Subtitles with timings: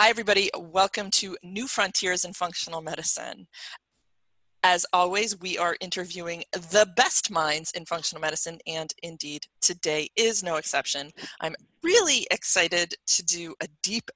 [0.00, 0.48] Hi, everybody.
[0.56, 3.48] Welcome to New Frontiers in Functional Medicine.
[4.62, 10.44] As always, we are interviewing the best minds in functional medicine, and indeed, today is
[10.44, 11.10] no exception.
[11.40, 14.08] I'm really excited to do a deep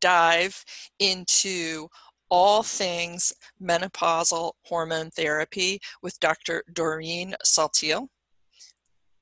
[0.00, 0.64] dive
[1.00, 1.88] into
[2.30, 6.64] all things menopausal hormone therapy with Dr.
[6.72, 8.08] Doreen Saltiel.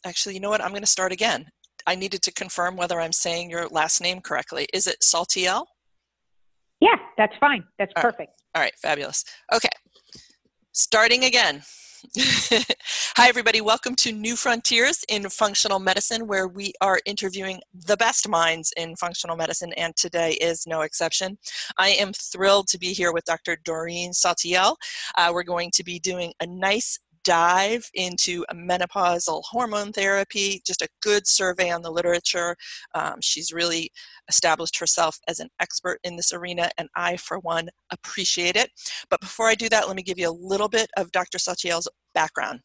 [0.06, 0.62] Actually, you know what?
[0.62, 1.46] I'm going to start again.
[1.88, 4.68] I needed to confirm whether I'm saying your last name correctly.
[4.72, 5.64] Is it Saltiel?
[6.84, 7.64] Yeah, that's fine.
[7.78, 8.42] That's All perfect.
[8.54, 9.24] All right, fabulous.
[9.54, 9.70] Okay,
[10.72, 11.62] starting again.
[12.18, 13.62] Hi, everybody.
[13.62, 18.96] Welcome to New Frontiers in Functional Medicine, where we are interviewing the best minds in
[18.96, 21.38] functional medicine, and today is no exception.
[21.78, 23.56] I am thrilled to be here with Dr.
[23.64, 24.76] Doreen Saltiel.
[25.16, 30.88] Uh, we're going to be doing a nice dive into menopausal hormone therapy, just a
[31.02, 32.56] good survey on the literature.
[32.94, 33.90] Um, she's really
[34.28, 38.70] established herself as an expert in this arena, and I, for one, appreciate it.
[39.10, 41.38] But before I do that, let me give you a little bit of Dr.
[41.38, 42.60] Saltiel's background.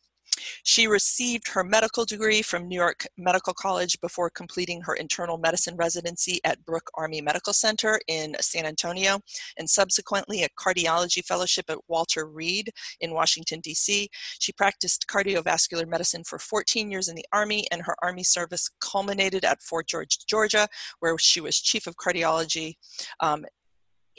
[0.64, 5.76] She received her medical degree from New York Medical College before completing her internal medicine
[5.76, 9.20] residency at Brooke Army Medical Center in San Antonio,
[9.58, 14.10] and subsequently a cardiology fellowship at Walter Reed in Washington, D.C.
[14.40, 19.46] She practiced cardiovascular medicine for 14 years in the Army, and her Army service culminated
[19.46, 20.68] at Fort Gordon, Georgia,
[21.00, 22.76] where she was chief of cardiology
[23.20, 23.46] um,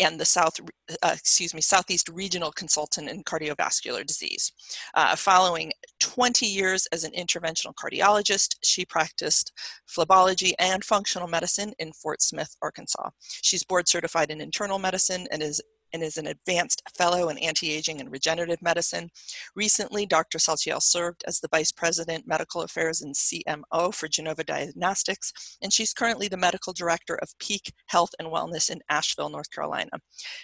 [0.00, 0.58] and the South,
[1.02, 4.52] uh, excuse me, Southeast Regional Consultant in Cardiovascular Disease.
[4.94, 9.52] Uh, following 20 years as an interventional cardiologist, she practiced
[9.88, 13.10] phlebology and functional medicine in Fort Smith, Arkansas.
[13.42, 15.60] She's board certified in internal medicine and is
[15.92, 19.10] and is an advanced fellow in anti-aging and regenerative medicine.
[19.54, 20.38] Recently, Dr.
[20.38, 25.92] Saltiel served as the Vice President Medical Affairs and CMO for Genova Diagnostics, and she's
[25.92, 29.90] currently the Medical Director of Peak Health and Wellness in Asheville, North Carolina.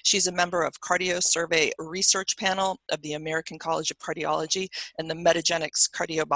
[0.03, 5.11] She's a member of Cardio Survey Research Panel of the American College of Cardiology and
[5.11, 6.27] the Metagenics Cardio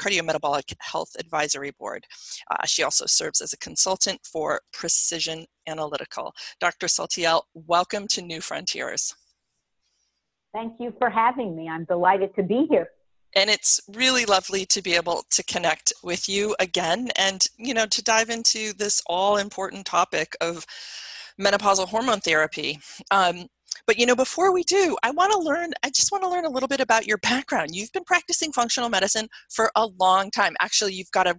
[0.00, 2.06] Cardiometabolic Health Advisory Board.
[2.50, 6.32] Uh, she also serves as a consultant for Precision Analytical.
[6.58, 6.86] Dr.
[6.86, 9.14] Saltiel, welcome to New Frontiers.
[10.54, 11.68] Thank you for having me.
[11.68, 12.88] I'm delighted to be here.
[13.36, 17.86] And it's really lovely to be able to connect with you again and, you know,
[17.86, 20.66] to dive into this all important topic of
[21.40, 22.80] menopausal hormone therapy.
[23.12, 23.46] Um,
[23.86, 26.44] but you know, before we do, I want to learn, I just want to learn
[26.44, 27.70] a little bit about your background.
[27.74, 30.54] You've been practicing functional medicine for a long time.
[30.60, 31.38] Actually, you've got a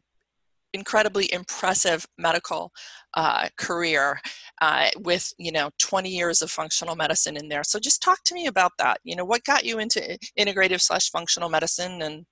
[0.73, 2.71] incredibly impressive medical
[3.15, 4.19] uh, career
[4.61, 8.33] uh, with you know 20 years of functional medicine in there so just talk to
[8.33, 12.25] me about that you know what got you into integrative slash functional medicine and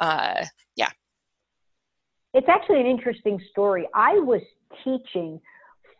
[0.00, 0.44] uh,
[0.76, 0.90] yeah
[2.34, 4.42] it's actually an interesting story i was
[4.82, 5.40] teaching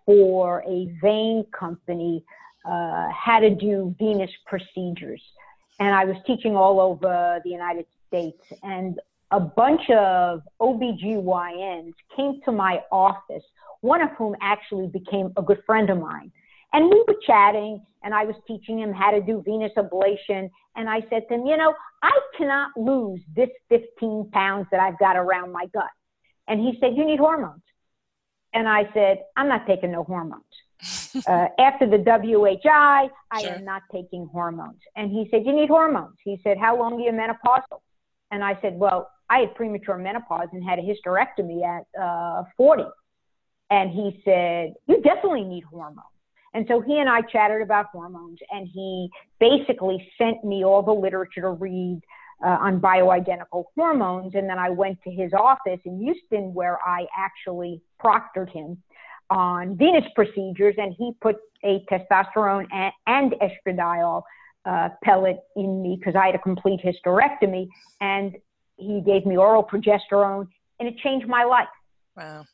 [0.05, 2.25] for a vein company
[2.69, 5.23] uh, how to do venous procedures.
[5.81, 8.43] And I was teaching all over the United States.
[8.62, 13.45] And a bunch of OBGYNs came to my office,
[13.81, 16.31] one of whom actually became a good friend of mine.
[16.73, 20.50] And we were chatting, and I was teaching him how to do venous ablation.
[20.77, 24.99] And I said to him, You know, I cannot lose this 15 pounds that I've
[24.99, 25.91] got around my gut.
[26.49, 27.62] And he said, You need hormones.
[28.53, 30.43] And I said, I'm not taking no hormones
[31.27, 33.50] uh, after the WHI, I sure.
[33.50, 34.81] am not taking hormones.
[34.97, 36.16] And he said, You need hormones.
[36.22, 37.81] He said, How long are you menopausal?
[38.31, 42.84] And I said, Well, I had premature menopause and had a hysterectomy at uh, 40.
[43.71, 46.06] And he said, You definitely need hormones.
[46.55, 50.93] And so he and I chatted about hormones, and he basically sent me all the
[50.93, 52.00] literature to read
[52.43, 54.34] uh, on bioidentical hormones.
[54.34, 58.83] And then I went to his office in Houston, where I actually proctored him
[59.31, 64.22] on venous procedures, and he put a testosterone and, and estradiol
[64.65, 67.69] uh, pellet in me because I had a complete hysterectomy,
[68.00, 68.37] and
[68.77, 70.47] he gave me oral progesterone,
[70.78, 71.69] and it changed my life.
[72.17, 72.44] Wow.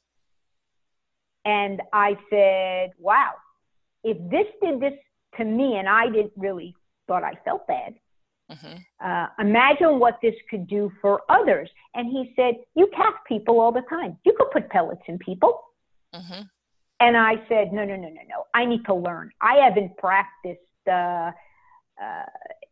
[1.45, 3.33] And I said, wow,
[4.03, 4.95] if this did this
[5.37, 6.75] to me, and I didn't really
[7.07, 7.95] thought I felt bad.
[8.51, 8.77] Mm-hmm.
[9.05, 11.69] Uh, imagine what this could do for others.
[11.95, 14.19] And he said, You cast people all the time.
[14.25, 15.61] You could put pellets in people.
[16.15, 16.43] Mm-hmm.
[17.01, 18.45] And I said, no, no, no, no, no.
[18.55, 19.31] I need to learn.
[19.41, 21.31] I haven't practiced uh,
[22.03, 22.25] uh,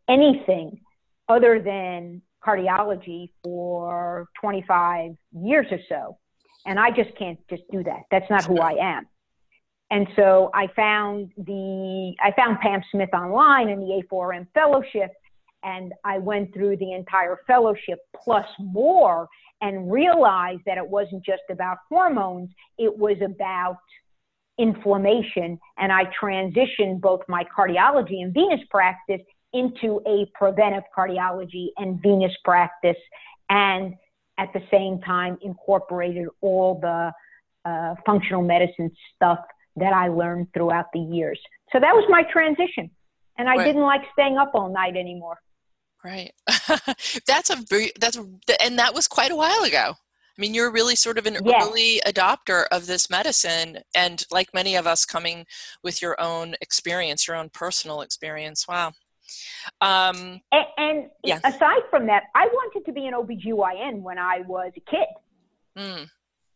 [0.08, 0.80] anything
[1.28, 6.18] other than cardiology for 25 years or so.
[6.66, 8.02] And I just can't just do that.
[8.10, 9.06] That's not who I am.
[9.90, 15.12] And so I found the I found Pam Smith online in the A4M fellowship
[15.62, 19.28] and I went through the entire fellowship plus more
[19.60, 23.78] and realized that it wasn't just about hormones, it was about
[24.58, 29.20] inflammation, and I transitioned both my cardiology and venous practice
[29.52, 32.96] into a preventive cardiology and venous practice,
[33.48, 33.94] and
[34.38, 37.12] at the same time incorporated all the
[37.64, 39.38] uh, functional medicine stuff
[39.76, 41.40] that I learned throughout the years.
[41.72, 42.90] So that was my transition.
[43.38, 43.64] And I right.
[43.64, 45.38] didn't like staying up all night anymore.
[46.04, 46.32] Right.
[47.26, 47.56] that's a
[47.98, 48.18] that's,
[48.62, 49.94] and that was quite a while ago.
[50.36, 51.66] I mean, you're really sort of an yes.
[51.66, 55.46] early adopter of this medicine, and like many of us, coming
[55.82, 58.66] with your own experience, your own personal experience.
[58.66, 58.92] Wow.
[59.80, 61.38] Um, and, and yeah.
[61.44, 65.06] aside from that, I wanted to be an OBGYN when I was a kid.
[65.76, 66.08] Mm.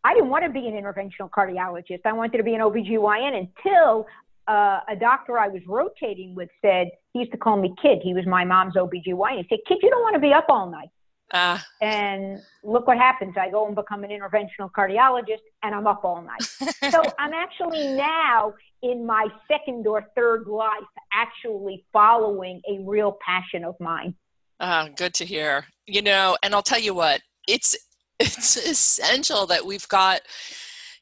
[0.04, 2.00] I didn't want to be an interventional cardiologist.
[2.04, 4.06] I wanted to be an OBGYN until
[4.48, 7.98] uh, a doctor I was rotating with said, he used to call me kid.
[8.02, 9.38] He was my mom's OBGYN.
[9.38, 10.88] He said, kid, you don't want to be up all night.
[11.32, 13.34] Uh, and look what happens.
[13.36, 16.42] I go and become an interventional cardiologist and I'm up all night.
[16.90, 23.64] so I'm actually now in my second or third life actually following a real passion
[23.64, 24.14] of mine.
[24.60, 25.66] Uh, good to hear.
[25.86, 27.76] You know, and I'll tell you what, it's
[28.20, 30.20] it's essential that we've got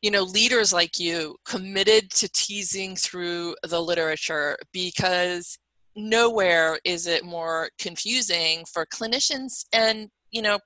[0.03, 5.59] you know leaders like you committed to teasing through the literature because
[5.97, 10.59] nowhere is it more confusing for clinicians and you know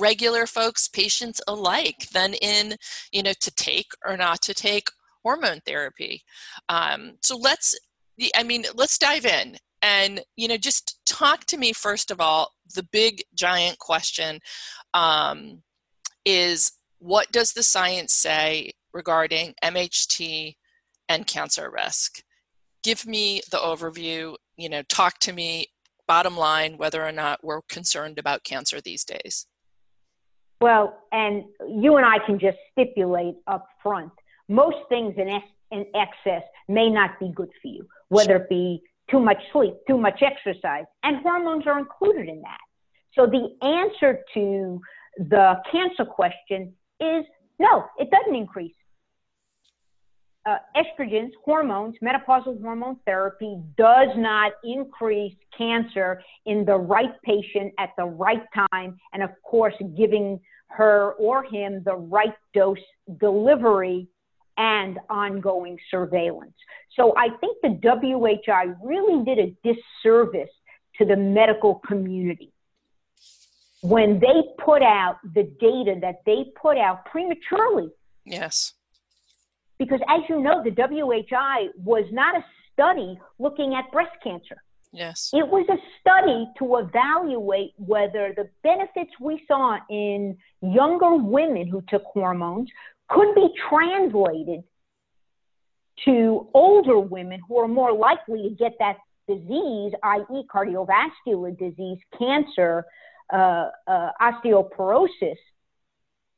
[0.00, 2.76] regular folks patients alike than in
[3.12, 4.88] you know to take or not to take
[5.22, 6.22] hormone therapy.
[6.68, 7.74] Um, so let's
[8.36, 12.52] i mean let's dive in and you know just talk to me first of all
[12.76, 14.38] the big giant question
[14.94, 15.62] um,
[16.24, 20.54] is what does the science say regarding mht
[21.08, 22.22] and cancer risk?
[22.82, 25.66] Give me the overview you know talk to me
[26.06, 29.46] bottom line whether or not we're concerned about cancer these days.
[30.60, 34.12] Well and you and i can just stipulate up front
[34.48, 35.28] most things in,
[35.72, 39.98] in excess may not be good for you whether it be too much sleep too
[39.98, 42.60] much exercise and hormones are included in that.
[43.14, 44.80] So the answer to
[45.18, 47.24] the cancer question is
[47.58, 48.74] no it doesn't increase
[50.46, 57.90] uh, estrogens, hormones, menopausal hormone therapy does not increase cancer in the right patient at
[57.96, 58.42] the right
[58.72, 60.38] time, and of course, giving
[60.68, 62.78] her or him the right dose
[63.18, 64.06] delivery
[64.56, 66.54] and ongoing surveillance.
[66.94, 70.50] So I think the WHI really did a disservice
[70.98, 72.52] to the medical community
[73.80, 77.90] when they put out the data that they put out prematurely.
[78.24, 78.74] Yes
[79.78, 84.56] because as you know, the WHI was not a study looking at breast cancer.
[84.92, 85.30] Yes.
[85.32, 91.82] It was a study to evaluate whether the benefits we saw in younger women who
[91.88, 92.70] took hormones
[93.08, 94.62] could be translated
[96.04, 102.84] to older women who are more likely to get that disease, i.e., cardiovascular disease, cancer,
[103.32, 105.36] uh, uh, osteoporosis,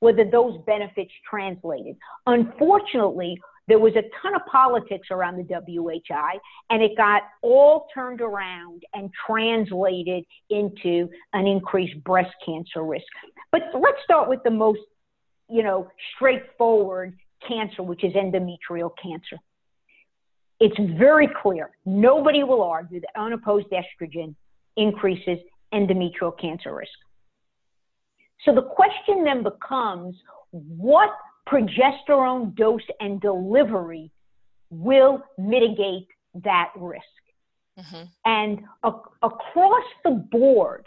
[0.01, 1.97] whether those benefits translated.
[2.27, 3.39] Unfortunately,
[3.69, 6.39] there was a ton of politics around the WHI,
[6.71, 13.07] and it got all turned around and translated into an increased breast cancer risk.
[13.51, 14.81] But let's start with the most,
[15.49, 17.17] you know, straightforward
[17.47, 19.37] cancer, which is endometrial cancer.
[20.61, 21.71] It's very clear.
[21.85, 24.35] Nobody will argue that unopposed estrogen
[24.77, 25.39] increases
[25.75, 26.93] endometrial cancer risk.
[28.45, 30.17] So the question then becomes
[30.51, 31.11] what
[31.49, 34.11] progesterone dose and delivery
[34.71, 36.09] will mitigate
[36.45, 37.05] that risk?
[37.79, 38.03] Mm-hmm.
[38.25, 40.87] And a- across the board,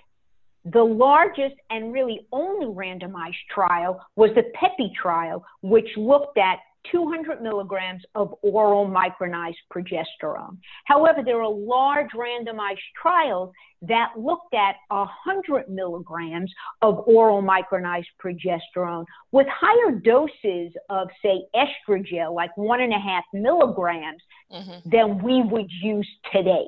[0.66, 6.60] the largest and really only randomized trial was the PEPI trial, which looked at
[6.92, 10.58] 200 milligrams of oral micronized progesterone.
[10.86, 19.06] However, there are large randomized trials that looked at 100 milligrams of oral micronized progesterone
[19.32, 24.22] with higher doses of, say, estrogel, like one and a half milligrams,
[24.52, 24.90] mm-hmm.
[24.90, 26.68] than we would use today.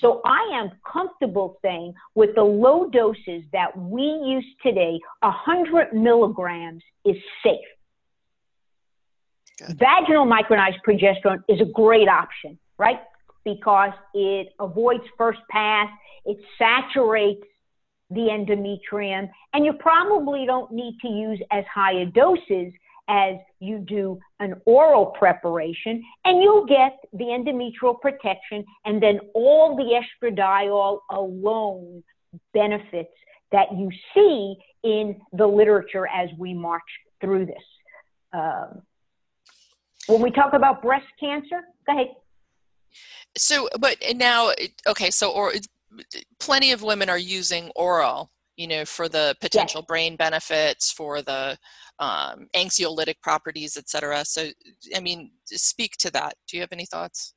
[0.00, 6.82] So I am comfortable saying with the low doses that we use today, 100 milligrams
[7.04, 7.58] is safe.
[9.58, 9.78] Good.
[9.78, 13.00] Vaginal micronized progesterone is a great option, right?
[13.44, 15.88] Because it avoids first pass,
[16.24, 17.44] it saturates
[18.10, 22.72] the endometrium, and you probably don't need to use as high a doses
[23.08, 29.76] as you do an oral preparation, and you'll get the endometrial protection and then all
[29.76, 32.02] the estradiol alone
[32.52, 33.10] benefits
[33.50, 36.82] that you see in the literature as we march
[37.20, 37.64] through this.
[38.32, 38.82] Um,
[40.08, 42.08] When we talk about breast cancer, go ahead.
[43.36, 44.52] So, but now,
[44.86, 45.52] okay, so or
[46.40, 49.86] plenty of women are using oral, you know, for the potential yes.
[49.86, 51.58] brain benefits, for the
[51.98, 54.24] um, anxiolytic properties, etc.
[54.24, 54.48] So,
[54.96, 56.34] I mean, speak to that.
[56.48, 57.34] Do you have any thoughts?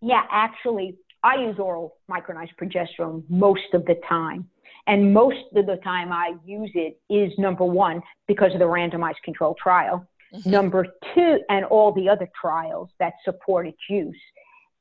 [0.00, 4.48] Yeah, actually, I use oral micronized progesterone most of the time.
[4.86, 9.22] And most of the time I use it is number one, because of the randomized
[9.24, 10.06] control trial.
[10.34, 10.50] Mm-hmm.
[10.50, 14.20] Number two, and all the other trials that support its use.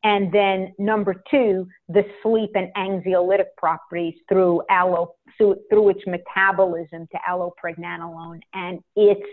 [0.04, 5.58] And then number two, the sleep and anxiolytic properties through allo, through,
[5.90, 9.28] its metabolism to allopregnanolone and its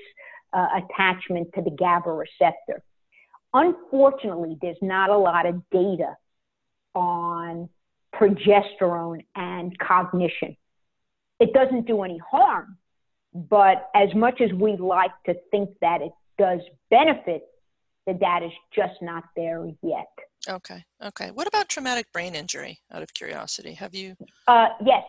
[0.55, 2.83] uh, attachment to the GABA receptor.
[3.53, 6.17] Unfortunately, there's not a lot of data
[6.95, 7.69] on
[8.15, 10.57] progesterone and cognition.
[11.39, 12.79] It doesn't do any harm,
[13.35, 16.61] but as much as we like to think that it does
[16.91, 17.43] benefit,
[18.07, 20.09] the data is just not there yet.
[20.49, 20.85] Okay.
[21.03, 21.31] Okay.
[21.31, 22.81] What about traumatic brain injury?
[22.93, 24.17] Out of curiosity, have you?
[24.49, 25.05] Uh, yes.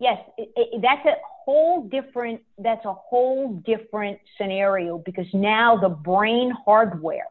[0.00, 0.18] Yes.
[0.36, 1.14] It, it, that's a
[1.44, 2.40] whole different.
[2.58, 7.28] That's a whole different scenario because now the brain hardware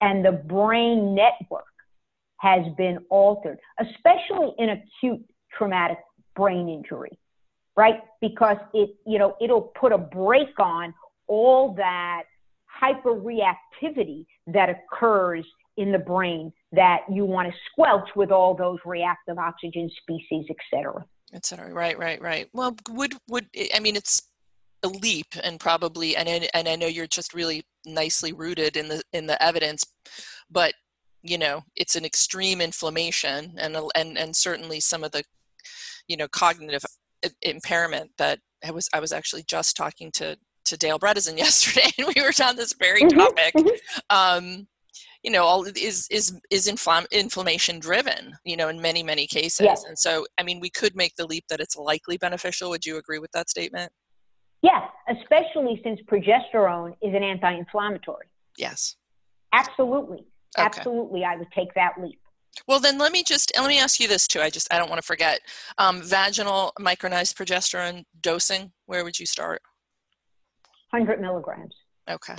[0.00, 1.64] and the brain network
[2.38, 5.24] has been altered, especially in acute
[5.56, 5.98] traumatic
[6.34, 7.16] brain injury,
[7.76, 8.00] right?
[8.20, 10.94] Because it, you know, it'll put a brake on
[11.26, 12.24] all that
[12.82, 19.38] hyperreactivity that occurs in the brain that you want to squelch with all those reactive
[19.38, 21.04] oxygen species, et cetera.
[21.32, 21.72] Et cetera.
[21.72, 22.48] Right, right, right.
[22.52, 24.22] Well, would would I mean it's
[24.82, 29.02] a leap and probably and and I know you're just really nicely rooted in the
[29.12, 29.84] in the evidence,
[30.50, 30.74] but
[31.22, 35.22] you know it's an extreme inflammation and and and certainly some of the
[36.06, 36.84] you know cognitive
[37.42, 42.12] impairment that I was I was actually just talking to to Dale Bredesen yesterday and
[42.14, 43.54] we were on this very mm-hmm, topic.
[43.54, 43.78] Mm-hmm.
[44.10, 44.66] Um,
[45.22, 49.64] you know all is is is inflam- inflammation driven you know in many many cases
[49.64, 49.84] yes.
[49.84, 52.96] and so i mean we could make the leap that it's likely beneficial would you
[52.96, 53.90] agree with that statement
[54.62, 58.26] yes especially since progesterone is an anti-inflammatory
[58.58, 58.96] yes
[59.52, 60.24] absolutely
[60.58, 60.66] okay.
[60.66, 62.18] absolutely i would take that leap
[62.66, 64.88] well then let me just let me ask you this too i just i don't
[64.88, 65.40] want to forget
[65.78, 69.62] um, vaginal micronized progesterone dosing where would you start?
[70.90, 71.74] 100 milligrams.
[72.10, 72.36] Okay.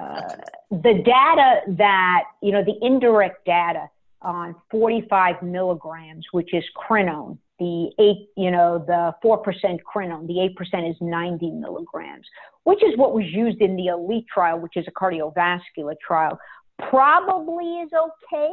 [0.00, 0.22] Uh,
[0.70, 3.90] the data that, you know, the indirect data
[4.22, 9.42] on 45 milligrams, which is crinone, the eight, you know, the 4%
[9.92, 12.26] crinone, the 8% is 90 milligrams,
[12.62, 16.38] which is what was used in the elite trial, which is a cardiovascular trial,
[16.88, 18.52] probably is okay,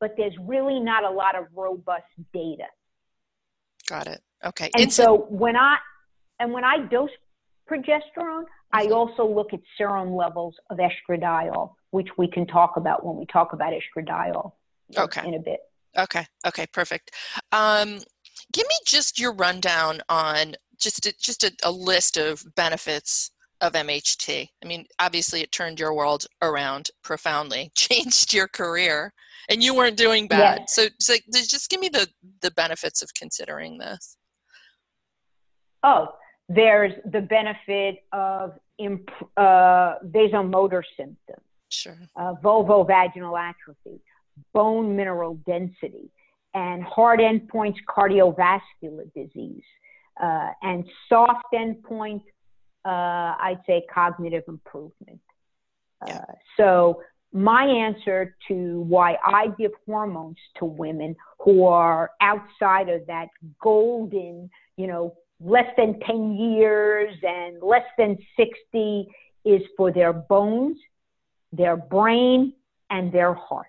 [0.00, 2.64] but there's really not a lot of robust data.
[3.88, 4.20] Got it.
[4.44, 4.70] Okay.
[4.76, 5.76] And so when I,
[6.38, 7.10] and when I dose
[7.70, 8.94] progesterone, I mm-hmm.
[8.94, 13.52] also look at serum levels of estradiol, which we can talk about when we talk
[13.52, 14.52] about estradiol
[14.96, 15.26] okay.
[15.26, 15.60] in a bit.
[15.98, 16.26] Okay.
[16.46, 16.66] Okay.
[16.72, 17.10] Perfect.
[17.52, 17.98] Um,
[18.52, 23.72] give me just your rundown on just a, just a, a, list of benefits of
[23.72, 24.48] MHT.
[24.62, 29.12] I mean, obviously, it turned your world around profoundly, changed your career,
[29.50, 30.70] and you weren't doing bad.
[30.70, 32.08] So, so, just give me the
[32.40, 34.16] the benefits of considering this.
[35.82, 36.08] Oh,
[36.48, 41.98] there's the benefit of imp- uh, vasomotor symptoms, sure.
[42.16, 44.00] uh, vulvovaginal atrophy,
[44.54, 46.10] bone mineral density,
[46.54, 49.62] and hard endpoints cardiovascular disease,
[50.22, 52.22] uh, and soft endpoint,
[52.84, 55.20] uh, I'd say cognitive improvement.
[56.06, 56.16] Yeah.
[56.16, 57.02] Uh, so
[57.32, 63.28] my answer to why I give hormones to women who are outside of that
[63.62, 69.08] golden, you know, less than 10 years and less than 60
[69.44, 70.76] is for their bones,
[71.52, 72.52] their brain,
[72.90, 73.66] and their heart.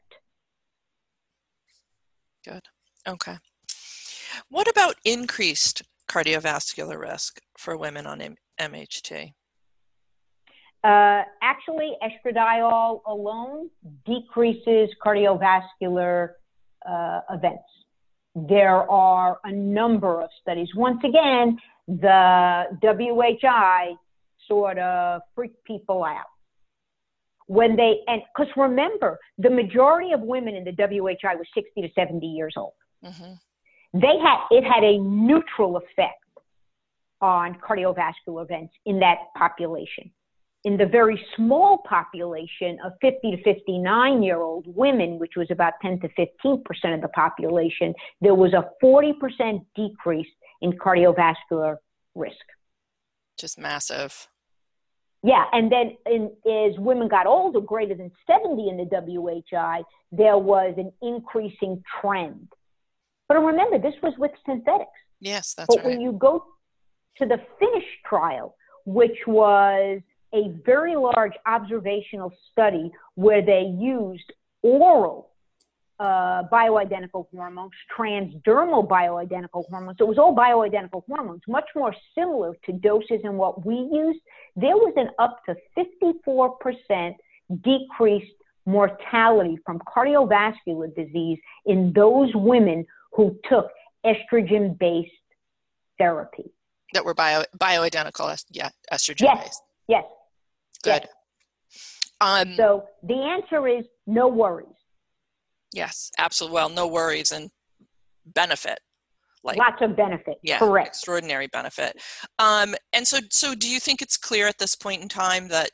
[2.44, 2.64] Good.
[3.08, 3.38] Okay.
[4.50, 9.34] What about increased cardiovascular risk for women on M- MHT?
[10.84, 13.70] Uh, actually, estradiol alone
[14.06, 16.30] decreases cardiovascular
[16.90, 17.64] uh, events
[18.36, 20.70] there are a number of studies.
[20.76, 21.58] Once again,
[21.88, 23.94] the WHI
[24.48, 26.26] sort of freaked people out
[27.48, 31.90] when they and because remember the majority of women in the WHI was 60 to
[31.94, 32.74] 70 years old.
[33.04, 34.00] Mm-hmm.
[34.00, 36.24] They had it had a neutral effect
[37.20, 40.12] on cardiovascular events in that population
[40.64, 45.74] in the very small population of 50 to 59 year old women, which was about
[45.82, 50.28] 10 to 15 percent of the population, there was a 40 percent decrease
[50.62, 51.78] in cardiovascular
[52.16, 52.36] risk.
[53.38, 54.28] Just massive.
[55.24, 60.38] Yeah, and then in, as women got older, greater than 70 in the WHI, there
[60.38, 62.48] was an increasing trend.
[63.28, 64.90] But remember, this was with synthetics.
[65.20, 65.84] Yes, that's but right.
[65.84, 66.46] But when you go
[67.18, 70.02] to the Finnish trial, which was
[70.34, 75.32] a very large observational study where they used oral
[76.02, 79.98] uh, bioidentical hormones, transdermal bioidentical hormones.
[80.00, 84.20] So it was all bioidentical hormones, much more similar to doses in what we used.
[84.56, 87.16] There was an up to 54%
[87.62, 88.34] decreased
[88.66, 93.70] mortality from cardiovascular disease in those women who took
[94.04, 95.12] estrogen based
[96.00, 96.52] therapy.
[96.94, 99.62] That were bio, bioidentical, yeah, estrogen yes, based.
[99.88, 100.04] Yes.
[100.82, 101.04] Good.
[101.04, 101.08] Yes.
[102.22, 104.68] Um, so the answer is no worries.
[105.74, 106.56] Yes, absolutely.
[106.56, 107.50] Well, no worries and
[108.26, 108.80] benefit.
[109.44, 110.38] Like lots of benefit.
[110.44, 110.90] Yeah, correct.
[110.90, 112.00] Extraordinary benefit.
[112.38, 115.72] Um, and so, so do you think it's clear at this point in time that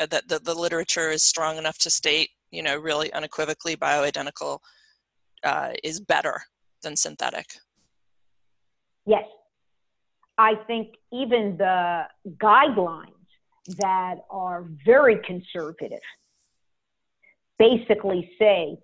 [0.00, 4.60] uh, that the, the literature is strong enough to state, you know, really unequivocally, bioidentical
[5.44, 6.42] uh, is better
[6.82, 7.46] than synthetic?
[9.04, 9.24] Yes,
[10.38, 12.04] I think even the
[12.38, 13.19] guidelines
[13.78, 16.00] that are very conservative
[17.60, 18.78] basically say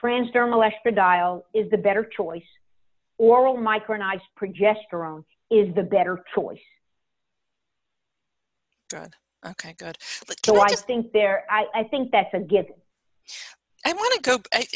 [0.00, 2.44] transdermal estradiol is the better choice.
[3.16, 6.58] Oral micronized progesterone is the better choice.
[8.90, 9.14] Good.
[9.46, 9.96] Okay, good.
[10.44, 12.74] so I, just, I, think there, I, I think that's a given.
[13.84, 14.38] I want to go.
[14.52, 14.66] I,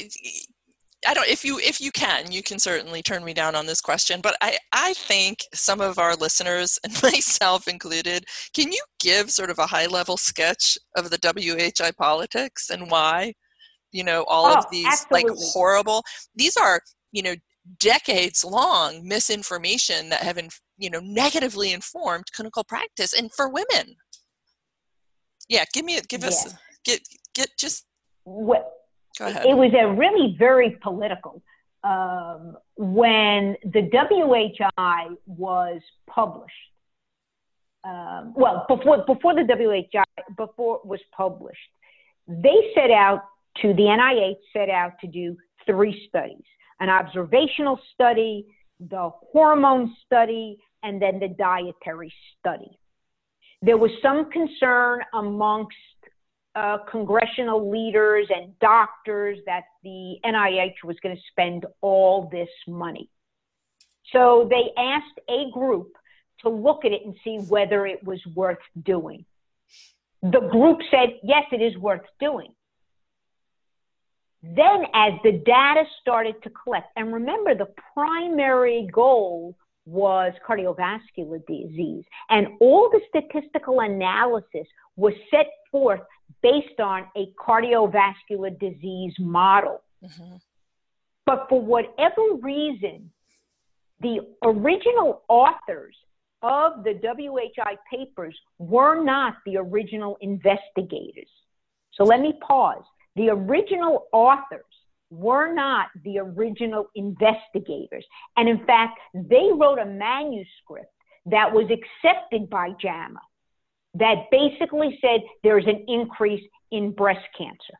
[1.07, 1.29] I don't.
[1.29, 4.21] If you if you can, you can certainly turn me down on this question.
[4.21, 8.25] But I I think some of our listeners and myself included,
[8.55, 13.35] can you give sort of a high level sketch of the WHI politics and why?
[13.93, 15.31] you know all oh, of these absolutely.
[15.31, 16.03] like horrible
[16.35, 16.81] these are
[17.13, 17.35] you know
[17.79, 20.39] decades long misinformation that have
[20.79, 23.95] you know negatively informed clinical practice and for women
[25.49, 26.53] yeah give me give us yeah.
[26.85, 27.01] get
[27.35, 27.87] get just
[28.25, 28.73] what
[29.19, 31.43] go ahead it was a really very political
[31.85, 36.55] um, when the whi was published
[37.85, 40.05] um, well before before the whi
[40.37, 41.59] before it was published
[42.27, 43.23] they set out
[43.63, 46.45] to the NIH set out to do three studies
[46.81, 48.47] an observational study,
[48.81, 52.79] the hormone study, and then the dietary study.
[53.63, 55.77] There was some concern amongst
[56.59, 63.09] uh, congressional leaders and doctors that the NIH was going to spend all this money.
[64.13, 65.93] So they asked a group
[66.41, 69.25] to look at it and see whether it was worth doing.
[70.23, 72.53] The group said, yes, it is worth doing.
[74.43, 79.57] Then, as the data started to collect, and remember, the primary goal
[79.89, 86.01] was cardiovascular disease, and all the statistical analysis was set forth
[86.43, 89.83] based on a cardiovascular disease model.
[90.05, 90.37] Mm-hmm.
[91.25, 93.11] But for whatever reason,
[94.01, 95.97] the original authors
[96.43, 101.29] of the WHI papers were not the original investigators.
[101.93, 102.85] So let me pause.
[103.17, 104.63] The original authors
[105.11, 108.05] were not the original investigators.
[108.37, 110.93] And in fact, they wrote a manuscript
[111.27, 113.21] that was accepted by JAMA
[113.95, 117.75] that basically said there's an increase in breast cancer.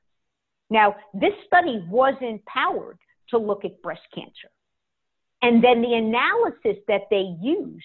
[0.71, 2.99] Now, this study wasn't powered
[3.31, 4.49] to look at breast cancer.
[5.43, 7.85] And then the analysis that they used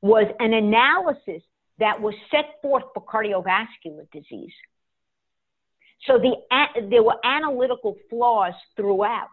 [0.00, 1.42] was an analysis
[1.78, 4.52] that was set forth for cardiovascular disease.
[6.02, 6.34] So the,
[6.90, 9.28] there were analytical flaws throughout.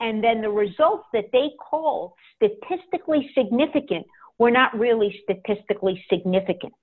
[0.00, 4.06] And then the results that they called statistically significant
[4.38, 6.74] were not really statistically significant.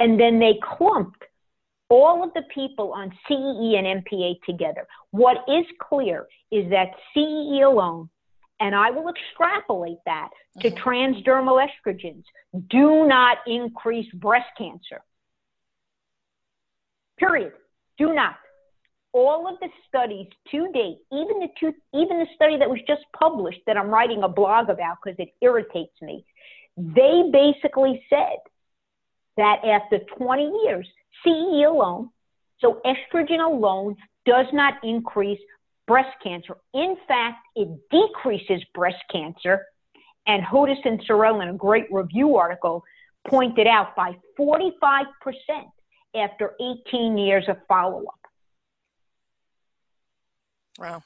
[0.00, 1.22] And then they clumped
[1.88, 4.86] all of the people on CEE and MPA together.
[5.10, 8.08] What is clear is that CEE alone,
[8.58, 10.30] and I will extrapolate that
[10.60, 10.88] to mm-hmm.
[10.88, 12.24] transdermal estrogens,
[12.70, 15.02] do not increase breast cancer.
[17.18, 17.52] Period.
[18.02, 18.34] Do not.
[19.12, 23.02] All of the studies to date, even the two, even the study that was just
[23.16, 26.24] published that I'm writing a blog about because it irritates me,
[26.76, 28.38] they basically said
[29.36, 30.88] that after 20 years,
[31.22, 32.10] CE alone,
[32.58, 33.94] so estrogen alone
[34.26, 35.38] does not increase
[35.86, 36.56] breast cancer.
[36.74, 39.64] In fact, it decreases breast cancer.
[40.26, 42.82] And Hodis and Sarrel, in a great review article,
[43.28, 45.06] pointed out by 45%
[46.14, 46.54] after
[46.88, 48.20] 18 years of follow up.
[50.78, 51.02] Wow.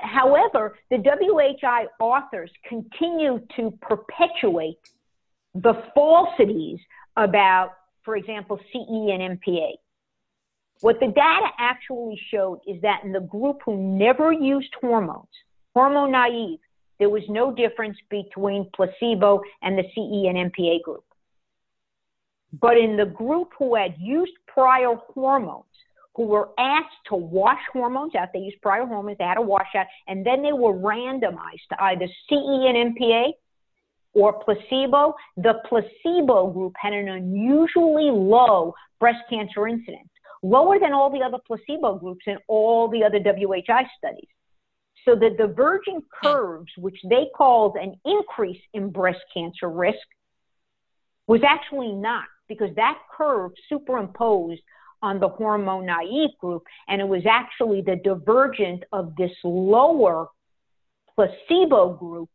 [0.00, 4.78] However, the WHI authors continue to perpetuate
[5.54, 6.78] the falsities
[7.16, 7.72] about,
[8.02, 9.72] for example, CE and MPA.
[10.80, 15.28] What the data actually showed is that in the group who never used hormones,
[15.74, 16.58] hormone naive,
[16.98, 21.04] there was no difference between placebo and the CE and MPA group.
[22.52, 25.64] But in the group who had used prior hormones,
[26.16, 29.86] who were asked to wash hormones out, they used prior hormones, they had a washout,
[30.08, 33.32] and then they were randomized to either CE and MPA
[34.12, 35.14] or placebo.
[35.36, 40.10] The placebo group had an unusually low breast cancer incidence,
[40.42, 44.28] lower than all the other placebo groups in all the other WHI studies.
[45.04, 49.96] So the diverging curves, which they called an increase in breast cancer risk,
[51.26, 54.60] was actually not because that curve superimposed
[55.02, 60.26] on the hormone naive group, and it was actually the divergent of this lower
[61.14, 62.28] placebo group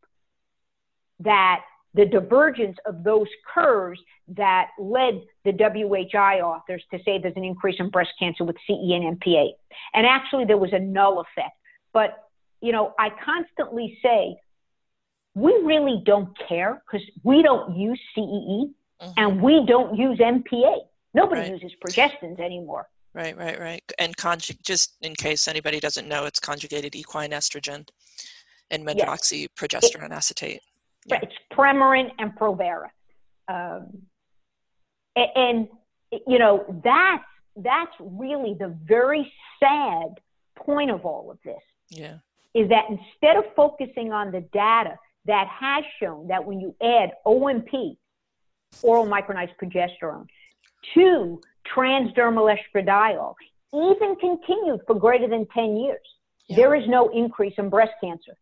[1.19, 1.59] that
[1.93, 3.99] the divergence of those curves
[4.29, 8.93] that led the WHI authors to say there's an increase in breast cancer with CE
[8.95, 9.49] and MPA.
[9.93, 11.55] And actually, there was a null effect.
[11.93, 12.17] But,
[12.61, 14.37] you know, I constantly say,
[15.35, 19.11] we really don't care because we don't use CEE mm-hmm.
[19.17, 20.77] and we don't use MPA.
[21.13, 21.51] Nobody right.
[21.51, 22.87] uses progestins anymore.
[23.13, 23.83] Right, right, right.
[23.97, 27.87] And conjug- just in case anybody doesn't know, it's conjugated equine estrogen
[28.71, 30.11] and medroxyprogesterone yes.
[30.11, 30.61] acetate.
[31.05, 31.19] Yeah.
[31.21, 32.89] It's Premarin and Provera.
[33.47, 34.01] Um,
[35.15, 35.67] and, and,
[36.27, 37.23] you know, that's,
[37.55, 39.31] that's really the very
[39.61, 40.19] sad
[40.57, 41.61] point of all of this.
[41.89, 42.15] Yeah.
[42.53, 47.11] Is that instead of focusing on the data that has shown that when you add
[47.25, 47.97] OMP,
[48.83, 50.27] oral micronized progesterone,
[50.93, 51.41] to
[51.75, 53.33] transdermal estradiol,
[53.73, 55.99] even continued for greater than 10 years,
[56.47, 56.55] yeah.
[56.55, 58.35] there is no increase in breast cancer.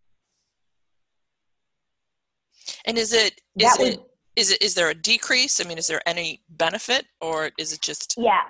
[2.86, 4.00] And is it is was, it
[4.36, 5.60] is it is there a decrease?
[5.64, 8.16] I mean, is there any benefit, or is it just?
[8.18, 8.42] Yeah,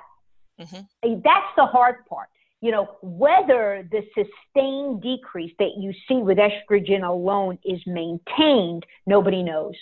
[0.59, 1.21] mm-hmm.
[1.23, 2.29] that's the hard part.
[2.61, 9.43] You know, whether the sustained decrease that you see with estrogen alone is maintained, nobody
[9.43, 9.75] knows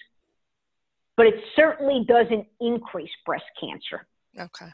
[1.17, 4.08] but it certainly doesn't increase breast cancer.
[4.39, 4.71] Okay.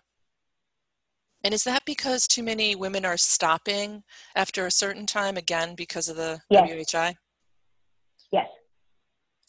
[1.43, 4.03] And is that because too many women are stopping
[4.35, 6.93] after a certain time again because of the yes.
[6.93, 7.15] WHI?
[8.31, 8.47] Yes.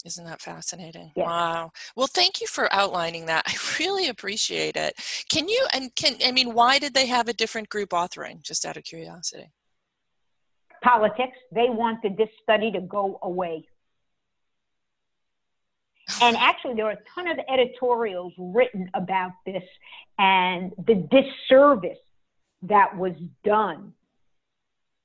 [0.05, 1.11] Isn't that fascinating?
[1.15, 1.25] Yes.
[1.25, 1.71] Wow.
[1.95, 3.43] Well, thank you for outlining that.
[3.47, 4.93] I really appreciate it.
[5.29, 8.65] Can you and can I mean why did they have a different group authoring just
[8.65, 9.51] out of curiosity?
[10.81, 11.37] Politics.
[11.51, 13.67] They wanted this study to go away.
[16.21, 19.63] And actually, there are a ton of editorials written about this
[20.17, 21.97] and the disservice
[22.63, 23.93] that was done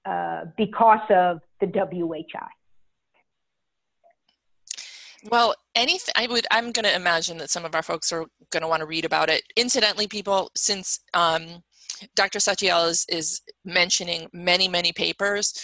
[0.05, 2.49] uh, because of the WHI.
[5.31, 8.63] Well, anything I would I'm going to imagine that some of our folks are going
[8.63, 9.43] to want to read about it.
[9.57, 11.63] Incidentally, people, since um,
[12.15, 12.39] Dr.
[12.39, 15.55] Saltiel is, is mentioning many many papers,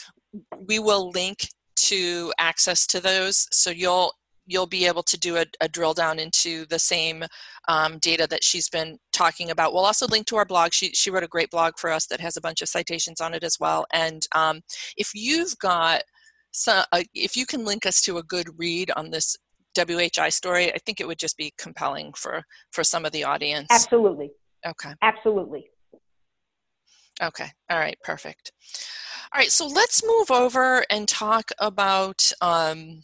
[0.66, 4.12] we will link to access to those, so you'll
[4.50, 7.24] you'll be able to do a, a drill down into the same
[7.68, 9.72] um, data that she's been talking about.
[9.72, 10.72] We'll also link to our blog.
[10.72, 13.32] She, she wrote a great blog for us that has a bunch of citations on
[13.32, 13.86] it as well.
[13.92, 14.60] And um,
[14.96, 16.02] if you've got,
[16.50, 19.36] some, uh, if you can link us to a good read on this
[19.78, 23.68] WHI story, I think it would just be compelling for, for some of the audience.
[23.70, 24.32] Absolutely.
[24.66, 24.92] Okay.
[25.00, 25.70] Absolutely.
[27.22, 27.46] Okay.
[27.70, 27.96] All right.
[28.02, 28.50] Perfect.
[29.32, 29.52] All right.
[29.52, 33.02] So let's move over and talk about um,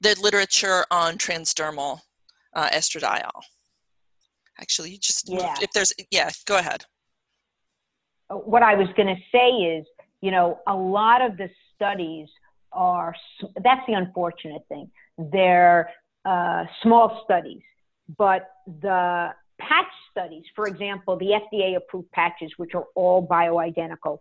[0.00, 2.00] the literature on transdermal
[2.54, 3.42] uh, estradiol.
[4.58, 5.54] Actually, you just yeah.
[5.60, 6.84] if there's yeah, go ahead.
[8.28, 9.86] What I was going to say is,
[10.20, 12.28] you know, a lot of the studies
[12.72, 13.14] are
[13.62, 14.90] that's the unfortunate thing.
[15.18, 15.90] They're
[16.24, 17.62] uh, small studies,
[18.16, 24.18] but the patch studies, for example, the FDA approved patches, which are all bioidentical,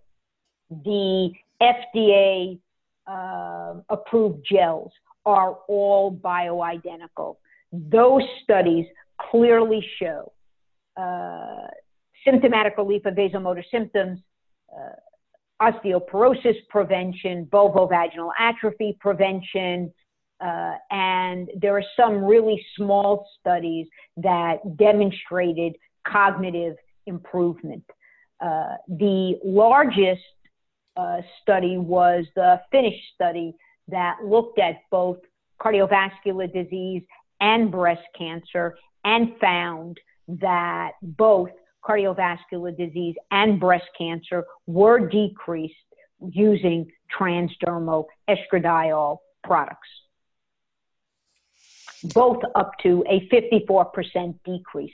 [0.69, 2.59] the FDA
[3.07, 4.91] uh, approved gels,
[5.25, 7.37] are all bioidentical.
[7.71, 8.85] Those studies
[9.31, 10.31] clearly show
[10.97, 11.67] uh,
[12.23, 14.19] symptomatic relief of vasomotor symptoms,
[14.75, 14.95] uh,
[15.61, 19.93] osteoporosis prevention, vulvovaginal atrophy prevention,
[20.41, 25.75] uh, and there are some really small studies that demonstrated
[26.07, 27.83] cognitive improvement.
[28.41, 30.21] Uh, the largest
[30.97, 33.53] uh, study was the Finnish study
[33.87, 35.17] that looked at both
[35.61, 37.03] cardiovascular disease
[37.39, 41.49] and breast cancer and found that both
[41.83, 45.75] cardiovascular disease and breast cancer were decreased
[46.29, 49.87] using transdermal estradiol products.
[52.13, 54.93] both up to a 54% decrease.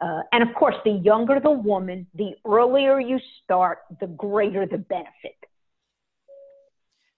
[0.00, 4.78] Uh, and of course, the younger the woman, the earlier you start, the greater the
[4.78, 5.39] benefit.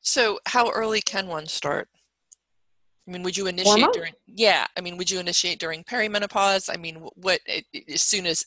[0.02, 1.88] So, how early can one start?
[3.06, 4.12] I mean, would you initiate during?
[4.26, 6.70] Yeah, I mean, would you initiate during perimenopause?
[6.72, 7.40] I mean, what
[7.88, 8.44] as soon as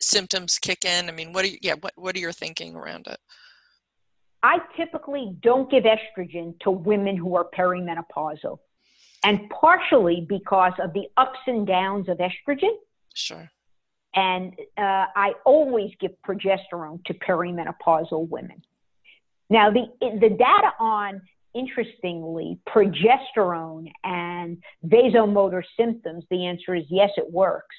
[0.00, 1.08] symptoms kick in?
[1.08, 3.18] I mean, what are you, yeah, what what are your thinking around it?
[4.42, 8.58] I typically don't give estrogen to women who are perimenopausal,
[9.24, 12.74] and partially because of the ups and downs of estrogen.
[13.14, 13.48] Sure.
[14.14, 18.62] And uh, I always give progesterone to perimenopausal women.
[19.52, 21.20] Now, the the data on
[21.54, 27.76] interestingly progesterone and vasomotor symptoms, the answer is yes, it works.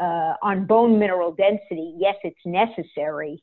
[0.00, 3.42] Uh, on bone mineral density, yes, it's necessary.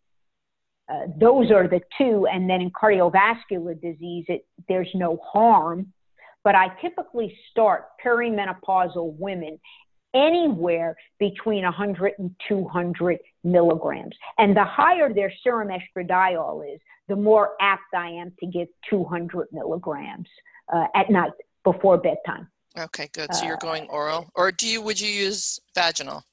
[0.90, 2.28] Uh, those are the two.
[2.32, 5.92] And then in cardiovascular disease, it, there's no harm.
[6.46, 9.60] But I typically start perimenopausal women
[10.14, 14.16] anywhere between 100 and 200 milligrams.
[14.38, 19.48] And the higher their serum estradiol is, the more apt I am to give 200
[19.52, 20.28] milligrams
[20.74, 21.32] uh, at night
[21.64, 22.48] before bedtime.
[22.78, 23.34] Okay, good.
[23.34, 26.24] So you're going oral, or do you would you use vaginal?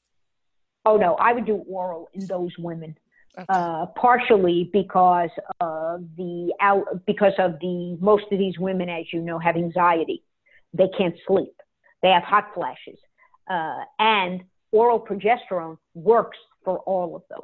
[0.84, 2.96] Oh no, I would do oral in those women.
[3.36, 3.46] Okay.
[3.48, 9.20] Uh, partially because of the out, because of the most of these women, as you
[9.20, 10.22] know, have anxiety.
[10.72, 11.54] They can't sleep.
[12.02, 12.98] They have hot flashes,
[13.48, 17.42] uh, and oral progesterone works for all of those.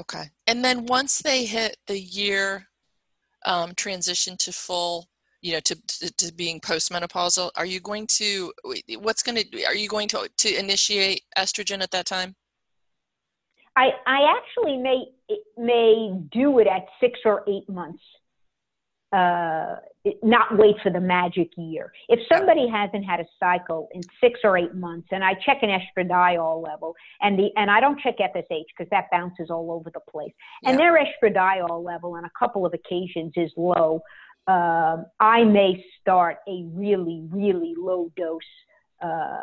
[0.00, 2.68] Okay, and then once they hit the year
[3.46, 5.08] um, transition to full
[5.40, 8.52] you know to, to, to, being postmenopausal are you going to
[8.98, 12.34] what's going to are you going to to initiate estrogen at that time
[13.76, 15.04] i i actually may
[15.56, 18.02] may do it at six or eight months
[19.12, 19.76] uh
[20.22, 24.56] not wait for the magic year if somebody hasn't had a cycle in six or
[24.56, 28.64] eight months and i check an estradiol level and the and i don't check fsh
[28.76, 30.32] because that bounces all over the place
[30.64, 34.00] and their estradiol level on a couple of occasions is low
[34.48, 38.40] uh, I may start a really, really low dose
[39.02, 39.42] uh,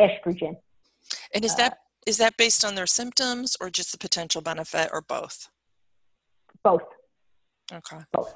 [0.00, 0.56] estrogen.
[1.32, 4.90] And is that uh, is that based on their symptoms or just the potential benefit
[4.92, 5.48] or both?
[6.64, 6.82] Both.
[7.72, 7.98] Okay.
[8.12, 8.34] Both.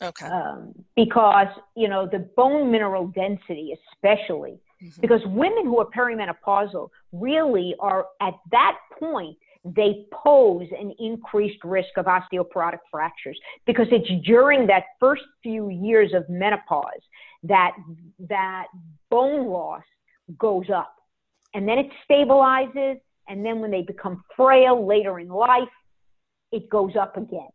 [0.00, 0.26] Okay.
[0.26, 5.00] Um, because you know the bone mineral density, especially mm-hmm.
[5.00, 11.90] because women who are perimenopausal really are at that point they pose an increased risk
[11.96, 16.84] of osteoporotic fractures because it's during that first few years of menopause
[17.44, 17.72] that
[18.18, 18.66] that
[19.10, 19.82] bone loss
[20.38, 20.96] goes up
[21.54, 25.68] and then it stabilizes and then when they become frail later in life
[26.50, 27.48] it goes up again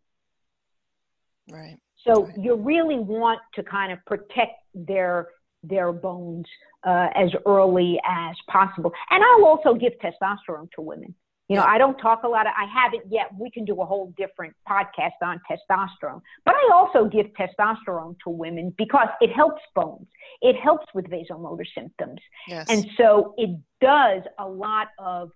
[1.50, 5.28] right so you really want to kind of protect their
[5.64, 6.46] their bones
[6.86, 11.14] uh, as early as possible and i'll also give testosterone to women
[11.50, 12.46] you know, I don't talk a lot.
[12.46, 13.28] Of, I haven't yet.
[13.40, 16.22] We can do a whole different podcast on testosterone.
[16.44, 20.08] But I also give testosterone to women because it helps bones.
[20.42, 22.20] It helps with vasomotor symptoms.
[22.50, 22.66] Yes.
[22.70, 25.32] And so it does a lot of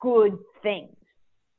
[0.00, 0.94] good things.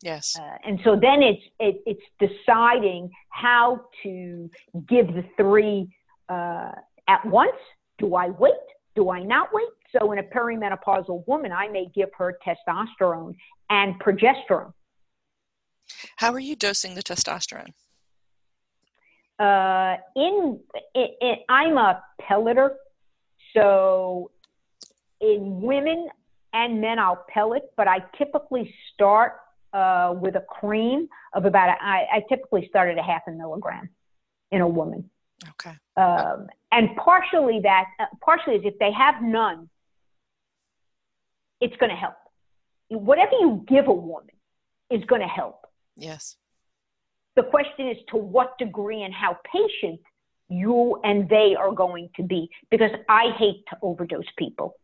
[0.02, 0.38] Yes.
[0.40, 4.50] Uh, and so then it's it, it's deciding how to
[4.88, 5.88] give the three
[6.30, 6.72] uh,
[7.08, 7.56] at once.
[7.98, 8.54] Do I wait?
[8.96, 9.68] Do I not wait?
[9.98, 13.36] So in a perimenopausal woman, I may give her testosterone
[13.70, 14.74] and progesterone.
[16.18, 17.74] How are you dosing the testosterone?
[19.38, 20.60] Uh, in,
[20.94, 22.76] in, in, I'm a pelleter,
[23.54, 24.32] so
[25.20, 26.08] in women
[26.54, 29.34] and men I'll pellet, but I typically start
[29.76, 31.70] uh, with a cream of about.
[31.70, 33.90] A, I, I typically start at a half a milligram
[34.52, 35.10] in a woman.
[35.50, 35.76] Okay.
[35.98, 39.70] Um, and partially that, uh, partially is if they have none,
[41.62, 42.16] it's going to help
[42.90, 44.36] whatever you give a woman
[44.90, 45.66] is going to help.
[45.98, 46.36] Yes.
[47.36, 50.00] The question is to what degree and how patient
[50.48, 54.76] you and they are going to be because I hate to overdose people.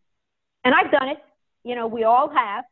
[0.63, 1.17] And I've done it.
[1.63, 2.65] You know, we all have.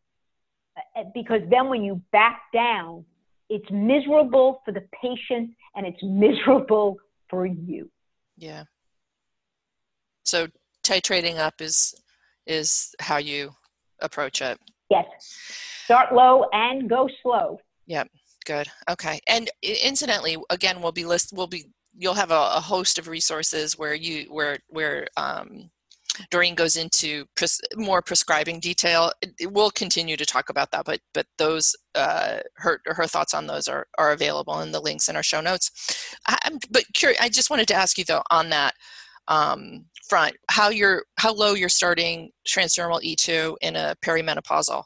[0.95, 3.05] Uh, because then when you back down,
[3.49, 6.97] it's miserable for the patient and it's miserable
[7.29, 7.89] for you.
[8.37, 8.63] Yeah.
[10.23, 10.47] So
[10.83, 11.95] titrating up is
[12.45, 13.51] is how you
[14.01, 14.59] approach it.
[14.89, 15.05] Yes.
[15.85, 17.59] Start low and go slow.
[17.87, 18.09] Yep.
[18.45, 18.67] Good.
[18.89, 19.19] Okay.
[19.27, 21.33] And incidentally, again, we'll be list.
[21.33, 21.65] We'll be.
[21.95, 25.69] You'll have a, a host of resources where you where where um,
[26.31, 29.11] Doreen goes into pres- more prescribing detail.
[29.43, 33.67] We'll continue to talk about that, but but those uh, her her thoughts on those
[33.67, 36.15] are are available in the links in our show notes.
[36.27, 36.37] I,
[36.71, 37.19] but curious.
[37.21, 38.73] I just wanted to ask you though on that.
[39.27, 44.83] um, front, how you're how low you're starting transdermal E2 in a perimenopausal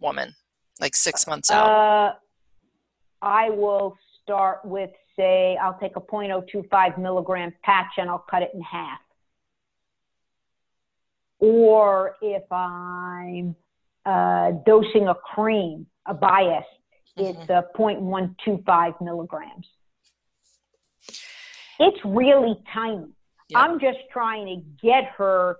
[0.00, 0.34] woman,
[0.80, 1.68] like six months out.
[1.68, 2.12] Uh,
[3.20, 8.50] I will start with say I'll take a 0.025 milligram patch and I'll cut it
[8.54, 9.00] in half.
[11.42, 13.56] Or if I'm
[14.06, 16.68] uh, dosing a cream, a Biest,
[17.18, 17.24] mm-hmm.
[17.24, 19.66] it's a 0.125 milligrams.
[21.80, 23.08] It's really tiny.
[23.48, 23.60] Yep.
[23.60, 25.56] I'm just trying to get her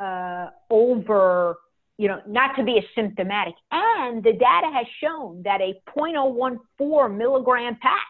[0.00, 1.58] uh, over,
[1.96, 3.54] you know, not to be asymptomatic.
[3.70, 8.00] And the data has shown that a 0.014 milligram patch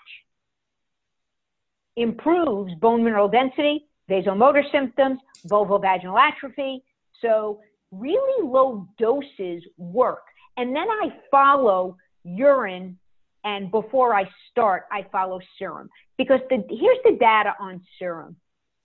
[1.97, 6.83] improves bone mineral density, vasomotor symptoms, vulvovaginal atrophy.
[7.23, 10.23] So really low doses work.
[10.57, 12.99] And then I follow urine
[13.45, 15.89] and before I start, I follow serum.
[16.19, 18.37] Because the, here's the data on serum.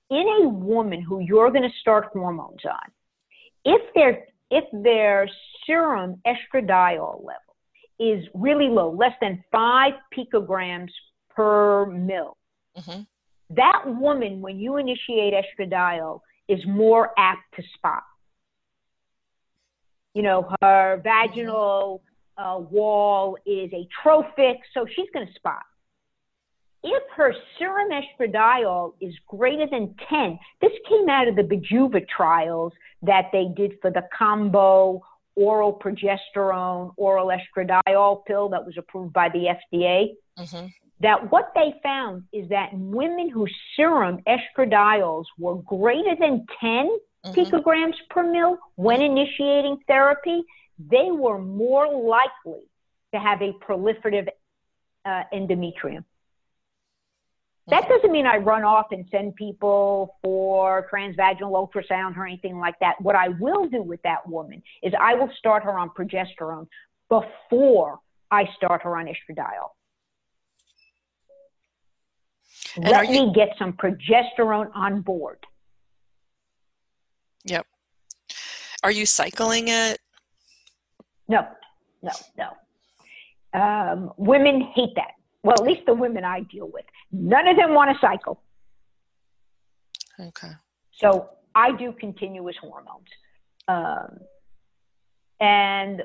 [0.10, 2.92] In a woman who you're going to start hormones on,
[3.66, 5.28] if their, if their
[5.66, 7.42] serum estradiol level
[8.00, 10.92] is really low, less than five picograms
[11.36, 12.38] per mil,
[12.78, 13.02] mm-hmm.
[13.50, 18.04] that woman, when you initiate estradiol, is more apt to spot.
[20.16, 22.02] You know, her vaginal
[22.38, 25.64] uh, wall is atrophic, so she's going to spot.
[26.84, 32.72] If her serum estradiol is greater than 10, this came out of the Bijuva trials
[33.02, 35.02] that they did for the combo
[35.36, 40.14] oral progesterone, oral estradiol pill that was approved by the FDA.
[40.40, 40.68] Mm-hmm.
[41.02, 47.40] That what they found is that women whose serum estradiols were greater than 10 mm-hmm.
[47.40, 50.44] picograms per mil when initiating therapy,
[50.80, 52.64] they were more likely
[53.14, 54.28] to have a proliferative
[55.06, 56.04] uh, endometrium.
[57.68, 62.76] That doesn't mean I run off and send people for transvaginal ultrasound or anything like
[62.80, 63.02] that.
[63.02, 66.68] What I will do with that woman is I will start her on progesterone
[67.10, 69.72] before I start her on estradiol.
[72.76, 75.40] And Let you, me get some progesterone on board.
[77.46, 77.66] Yep.
[78.84, 80.00] Are you cycling it
[81.28, 81.48] no,
[82.04, 83.60] no, no.
[83.60, 85.12] Um, women hate that.
[85.44, 86.86] Well, at least the women I deal with.
[87.12, 88.42] None of them want to cycle.
[90.20, 90.52] Okay.
[90.98, 93.08] So I do continuous hormones.
[93.68, 94.20] Um,
[95.40, 96.04] and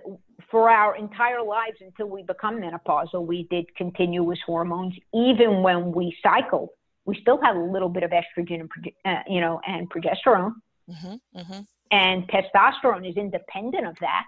[0.50, 4.94] for our entire lives until we become menopausal, we did continuous hormones.
[5.14, 6.70] Even when we cycled,
[7.04, 8.70] we still had a little bit of estrogen and,
[9.04, 10.52] uh, you know, and progesterone.
[10.90, 11.60] Mm-hmm, mm-hmm.
[11.92, 14.24] And testosterone is independent of that.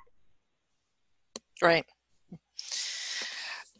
[1.61, 1.85] Right.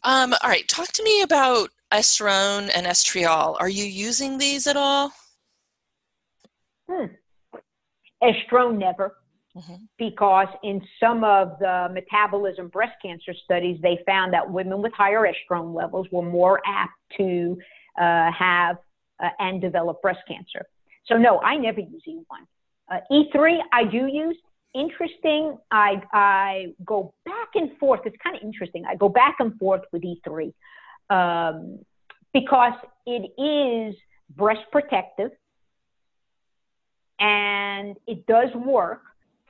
[0.03, 0.67] Um, all right.
[0.67, 3.55] Talk to me about estrone and estriol.
[3.59, 5.11] Are you using these at all?
[6.89, 7.05] Hmm.
[8.21, 9.17] Estrone never.
[9.55, 9.75] Mm-hmm.
[9.99, 15.27] Because in some of the metabolism breast cancer studies, they found that women with higher
[15.27, 17.57] estrone levels were more apt to
[17.99, 18.77] uh, have
[19.23, 20.65] uh, and develop breast cancer.
[21.05, 22.23] So, no, I never use E1.
[22.93, 24.37] Uh, E3, I do use
[24.75, 25.57] interesting.
[25.71, 28.01] I, I go back and forth.
[28.05, 28.83] It's kind of interesting.
[28.87, 30.53] I go back and forth with E3
[31.09, 31.79] um,
[32.33, 32.73] because
[33.07, 33.95] it is
[34.35, 35.31] breast protective
[37.19, 39.01] and it does work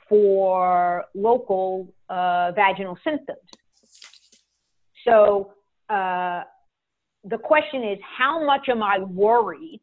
[0.08, 3.40] for local uh, vaginal symptoms.
[5.06, 5.54] So
[5.90, 6.44] uh,
[7.26, 9.82] the question is, how much am I worried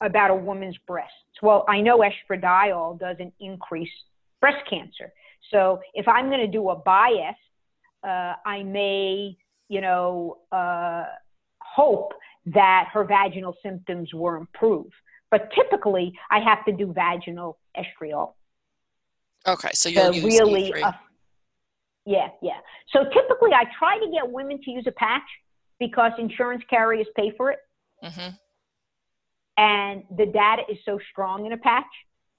[0.00, 1.12] about a woman's breasts?
[1.42, 3.90] Well, I know estradiol doesn't increase
[4.40, 5.12] breast cancer.
[5.50, 7.36] So if I'm going to do a Biest,
[8.04, 9.36] uh, I may,
[9.68, 11.04] you know, uh,
[11.60, 12.12] hope
[12.46, 14.86] that her vaginal symptoms will improve.
[15.30, 18.34] But typically, I have to do vaginal estriol.
[19.46, 20.92] Okay, so you'll use really, uh,
[22.06, 22.58] yeah, yeah.
[22.92, 25.22] So typically, I try to get women to use a patch
[25.78, 27.58] because insurance carriers pay for it,
[28.02, 28.34] mm-hmm.
[29.58, 31.84] And the data is so strong in a patch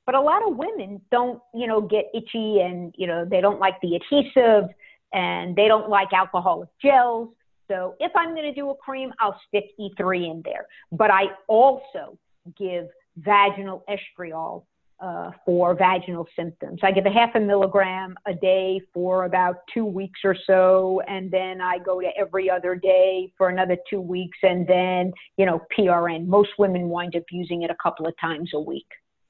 [0.09, 3.59] but a lot of women don't, you know, get itchy and, you know, they don't
[3.59, 4.67] like the adhesive
[5.13, 7.29] and they don't like alcoholic gels.
[7.67, 10.65] So if I'm going to do a cream, I'll stick E3 in there.
[10.91, 12.17] But I also
[12.57, 14.63] give vaginal estriol
[14.99, 16.79] uh, for vaginal symptoms.
[16.83, 21.31] I give a half a milligram a day for about two weeks or so, and
[21.31, 25.61] then I go to every other day for another two weeks, and then, you know,
[25.77, 26.27] PRN.
[26.27, 28.87] Most women wind up using it a couple of times a week.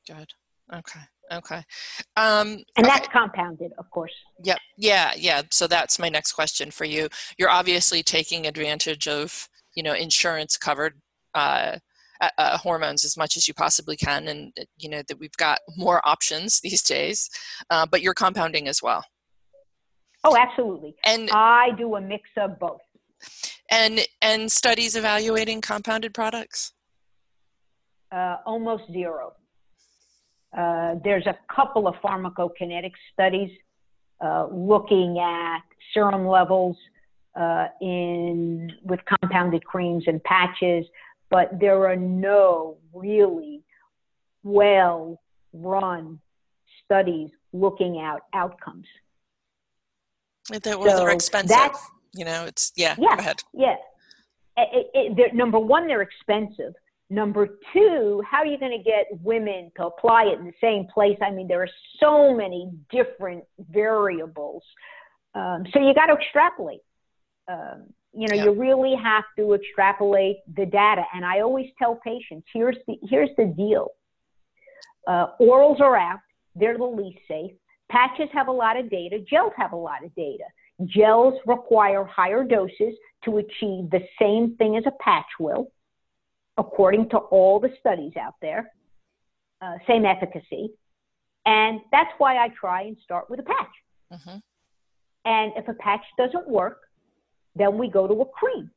[0.08, 0.30] Good.
[0.74, 1.02] Okay.
[1.32, 1.64] Okay.
[2.18, 3.20] Um, and that's okay.
[3.20, 4.14] compounded, of course.
[4.44, 4.58] Yep.
[4.78, 5.12] Yeah.
[5.16, 5.44] Yeah.
[5.52, 7.08] So that's my next question for you.
[7.38, 11.00] You're obviously taking advantage of, you know, insurance covered
[11.36, 11.78] uh,
[12.22, 15.38] uh, uh, hormones as much as you possibly can, and uh, you know that we've
[15.38, 17.30] got more options these days.
[17.70, 19.04] Uh, but you're compounding as well.
[20.24, 20.96] Oh, absolutely.
[21.06, 22.82] And I do a mix of both.
[23.72, 26.74] And and studies evaluating compounded products.
[28.12, 29.34] Uh, almost zero.
[30.58, 33.52] Uh, there's a couple of pharmacokinetic studies
[34.20, 35.60] uh, looking at
[35.94, 36.76] serum levels
[37.40, 40.86] uh, in with compounded creams and patches,
[41.30, 43.64] but there are no really
[44.44, 45.22] well
[45.54, 46.20] run
[46.84, 48.88] studies looking at outcomes.
[50.50, 51.58] That was so they're expensive.
[52.14, 52.96] You know, it's yeah.
[52.98, 53.16] Yeah.
[53.16, 53.44] Go ahead.
[53.54, 53.76] Yeah.
[54.58, 56.74] It, it, number one, they're expensive.
[57.10, 60.86] Number two, how are you going to get women to apply it in the same
[60.94, 61.18] place?
[61.22, 61.70] I mean, there are
[62.00, 64.64] so many different variables.
[65.34, 66.82] Um, so you got to extrapolate.
[67.48, 68.46] Um, you know, yep.
[68.46, 71.04] you really have to extrapolate the data.
[71.14, 73.90] And I always tell patients, here's the here's the deal.
[75.08, 76.20] Uh, orals are out;
[76.56, 77.52] they're the least safe.
[77.90, 79.20] Patches have a lot of data.
[79.30, 80.44] Gels have a lot of data.
[80.86, 82.96] Gels require higher doses
[83.26, 85.72] to achieve the same thing as a patch will,
[86.58, 88.72] according to all the studies out there,
[89.62, 90.72] uh, same efficacy.
[91.46, 93.68] And that's why I try and start with a patch.
[94.14, 94.38] Mm-hmm.
[95.26, 96.80] And if a patch doesn't work,
[97.56, 98.70] then we go to a cream.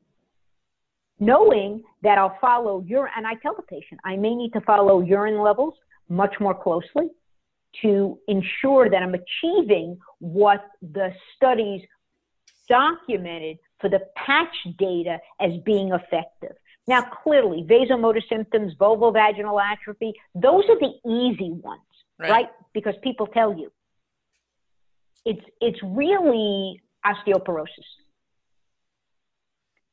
[1.19, 5.01] Knowing that I'll follow urine, and I tell the patient I may need to follow
[5.01, 5.75] urine levels
[6.09, 7.09] much more closely
[7.81, 11.81] to ensure that I'm achieving what the studies
[12.67, 16.55] documented for the patch data as being effective.
[16.87, 21.81] Now, clearly, vasomotor symptoms, vulvovaginal atrophy, those are the easy ones,
[22.19, 22.29] right?
[22.29, 22.49] right?
[22.73, 23.71] Because people tell you.
[25.25, 27.67] It's, it's really osteoporosis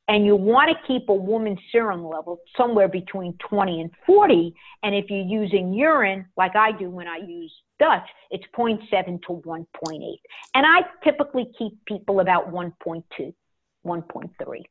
[0.07, 4.53] and you want to keep a woman's serum level somewhere between 20 and 40.
[4.83, 9.41] And if you're using urine, like I do when I use Dutch, it's 0.7 to
[9.47, 9.65] 1.8.
[10.53, 13.33] And I typically keep people about 1.2,
[13.85, 14.63] 1.3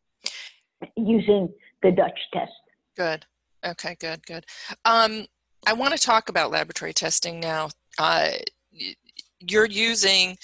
[0.97, 1.49] using
[1.83, 2.53] the Dutch test.
[2.97, 3.25] Good.
[3.65, 4.47] Okay, good, good.
[4.85, 5.27] Um,
[5.67, 7.69] I want to talk about laboratory testing now.
[7.99, 8.31] Uh,
[9.41, 10.37] you're using,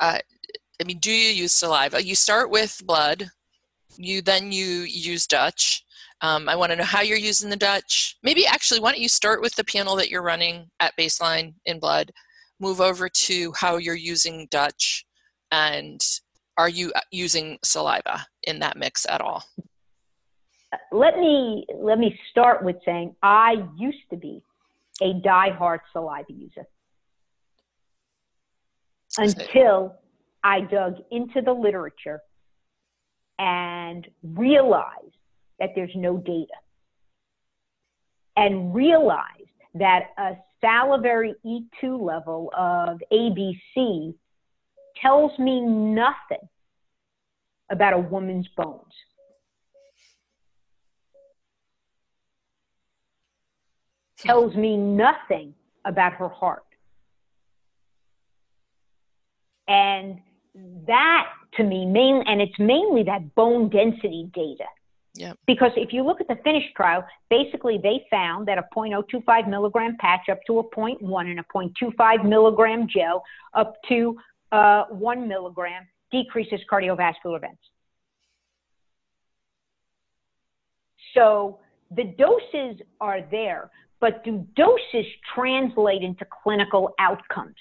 [0.00, 0.18] uh,
[0.80, 2.04] I mean, do you use saliva?
[2.04, 3.30] You start with blood,
[3.98, 5.84] you then you use Dutch.
[6.20, 8.16] Um, I want to know how you're using the Dutch.
[8.22, 11.78] Maybe actually, why don't you start with the panel that you're running at baseline in
[11.78, 12.12] blood,
[12.60, 15.04] move over to how you're using Dutch,
[15.52, 16.00] and
[16.56, 19.44] are you uh, using saliva in that mix at all?
[20.92, 24.42] Let me let me start with saying I used to be
[25.00, 26.66] a die-hard saliva user
[29.16, 29.96] until
[30.44, 32.20] I dug into the literature
[33.38, 35.12] and realize
[35.58, 36.54] that there's no data
[38.36, 39.24] and realize
[39.74, 44.14] that a salivary E2 level of ABC
[45.00, 46.48] tells me nothing
[47.70, 48.82] about a woman's bones.
[54.18, 56.64] Tells me nothing about her heart.
[59.68, 60.20] And
[60.86, 64.64] that to me main and it's mainly that bone density data
[65.18, 65.32] yeah.
[65.48, 69.96] Because if you look at the Finnish trial, basically they found that a 0.025 milligram
[69.98, 74.16] patch up to a 0.1 and a 0.25 milligram gel up to
[74.52, 77.60] uh, 1 milligram decreases cardiovascular events.
[81.14, 81.58] So
[81.90, 87.56] the doses are there, but do doses translate into clinical outcomes?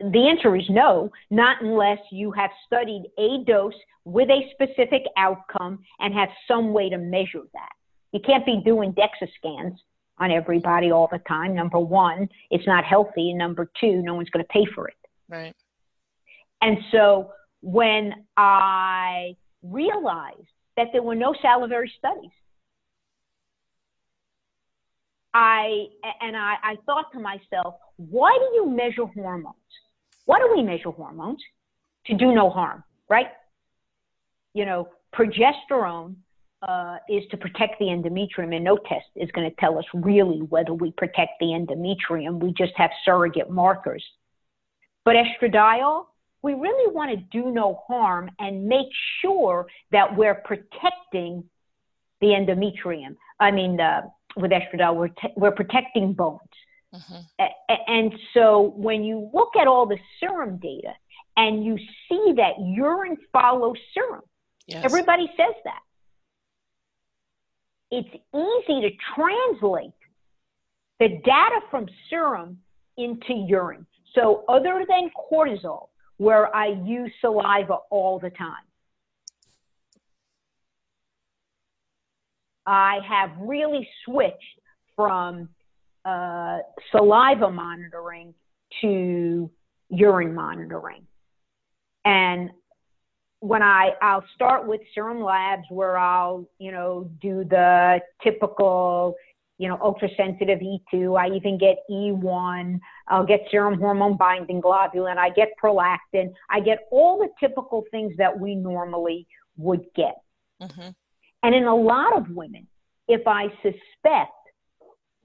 [0.00, 3.74] The answer is no, not unless you have studied a dose
[4.04, 7.72] with a specific outcome and have some way to measure that.
[8.12, 9.80] You can't be doing DEXA scans
[10.18, 11.54] on everybody all the time.
[11.54, 13.30] Number one, it's not healthy.
[13.30, 14.94] And number two, no one's going to pay for it.
[15.28, 15.54] Right.
[16.60, 22.30] And so when I realized that there were no salivary studies,
[25.34, 25.86] I
[26.22, 29.54] and I, I thought to myself, why do you measure hormones?
[30.26, 31.42] Why do we measure hormones?
[32.06, 33.28] To do no harm, right?
[34.54, 36.16] You know, progesterone
[36.62, 40.38] uh, is to protect the endometrium, and no test is going to tell us really
[40.48, 42.40] whether we protect the endometrium.
[42.40, 44.04] We just have surrogate markers.
[45.04, 46.06] But estradiol,
[46.42, 48.86] we really want to do no harm and make
[49.20, 51.44] sure that we're protecting
[52.20, 53.16] the endometrium.
[53.40, 54.02] I mean, uh,
[54.36, 56.40] with estradiol, we're, te- we're protecting bones.
[56.96, 57.44] Mm-hmm.
[57.88, 60.94] And so when you look at all the serum data
[61.36, 61.76] and you
[62.08, 64.22] see that urine follows serum,
[64.66, 64.84] yes.
[64.84, 65.80] everybody says that.
[67.90, 69.92] it's easy to translate
[70.98, 72.58] the data from serum
[72.96, 73.86] into urine.
[74.14, 78.64] So, other than cortisol, where I use saliva all the time,
[82.64, 84.60] I have really switched
[84.96, 85.50] from
[86.06, 86.58] uh,
[86.92, 88.32] saliva monitoring
[88.80, 89.50] to
[89.90, 91.06] urine monitoring.
[92.04, 92.50] And
[93.40, 99.16] when I I'll start with serum labs where I'll you know do the typical
[99.58, 101.18] you know ultra sensitive E2.
[101.18, 102.78] I even get E1.
[103.08, 105.18] I'll get serum hormone binding globulin.
[105.18, 106.32] I get prolactin.
[106.48, 109.26] I get all the typical things that we normally
[109.56, 110.16] would get.
[110.62, 110.90] Mm-hmm.
[111.42, 112.66] And in a lot of women,
[113.08, 114.32] if I suspect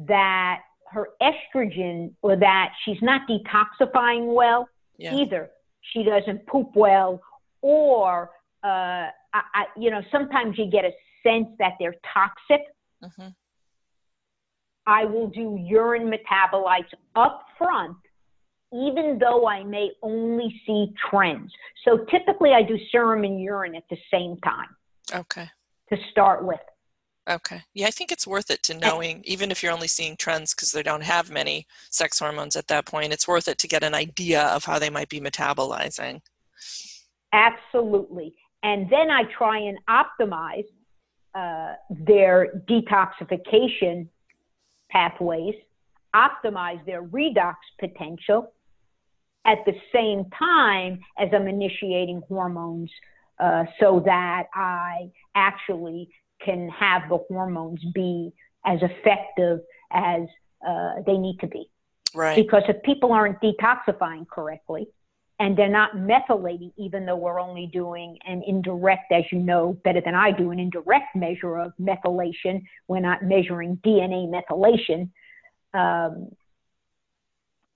[0.08, 0.62] that
[0.92, 4.68] her estrogen or that she's not detoxifying well,
[4.98, 5.16] yeah.
[5.16, 5.50] either
[5.82, 7.22] she doesn't poop well
[7.62, 8.30] or
[8.64, 10.92] uh, I, I, you know sometimes you get a
[11.24, 12.66] sense that they're toxic.
[13.04, 13.30] Mm-hmm.
[14.86, 17.98] I will do urine metabolites up front,
[18.74, 21.52] even though I may only see trends.
[21.86, 24.70] So typically, I do serum and urine at the same time.
[25.14, 25.50] Okay.
[25.90, 26.60] To start with.
[27.32, 27.62] Okay.
[27.74, 30.72] Yeah, I think it's worth it to knowing, even if you're only seeing trends because
[30.72, 33.96] they don't have many sex hormones at that point, it's worth it to get an
[33.96, 36.22] idea of how they might be metabolizing.
[37.32, 38.36] Absolutely.
[38.64, 40.66] And then I try and optimize
[41.34, 44.08] uh, their detoxification
[44.90, 45.56] pathways,
[46.14, 48.52] optimize their redox potential
[49.46, 52.92] at the same time as I'm initiating hormones
[53.40, 56.10] uh, so that I actually
[56.44, 58.32] can have the hormones be
[58.66, 59.60] as effective
[59.92, 60.22] as
[60.68, 61.70] uh, they need to be.
[62.14, 62.36] Right.
[62.36, 64.88] Because if people aren't detoxifying correctly
[65.40, 70.02] and they're not methylating, even though we're only doing an indirect, as you know better
[70.02, 75.10] than I do, an indirect measure of methylation, we're not measuring DNA methylation.
[75.74, 76.30] Um,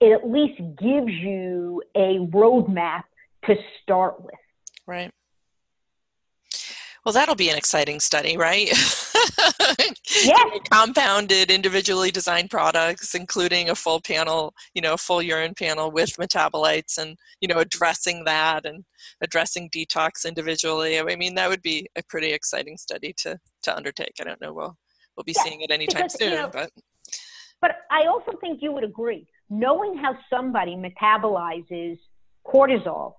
[0.02, 3.04] it at least gives you a roadmap
[3.46, 4.36] to start with.
[4.86, 5.12] Right.
[7.06, 8.68] Well, that'll be an exciting study, right?
[10.24, 10.44] yeah.
[10.72, 16.18] Compounded, individually designed products, including a full panel, you know, a full urine panel with
[16.18, 18.84] metabolites and, you know, addressing that and
[19.22, 21.00] addressing detox individually.
[21.00, 24.16] I mean, that would be a pretty exciting study to, to undertake.
[24.20, 24.76] I don't know, we'll,
[25.16, 26.72] we'll be yeah, seeing it anytime because, soon, you know, but.
[27.62, 32.00] But I also think you would agree, knowing how somebody metabolizes
[32.48, 33.14] cortisol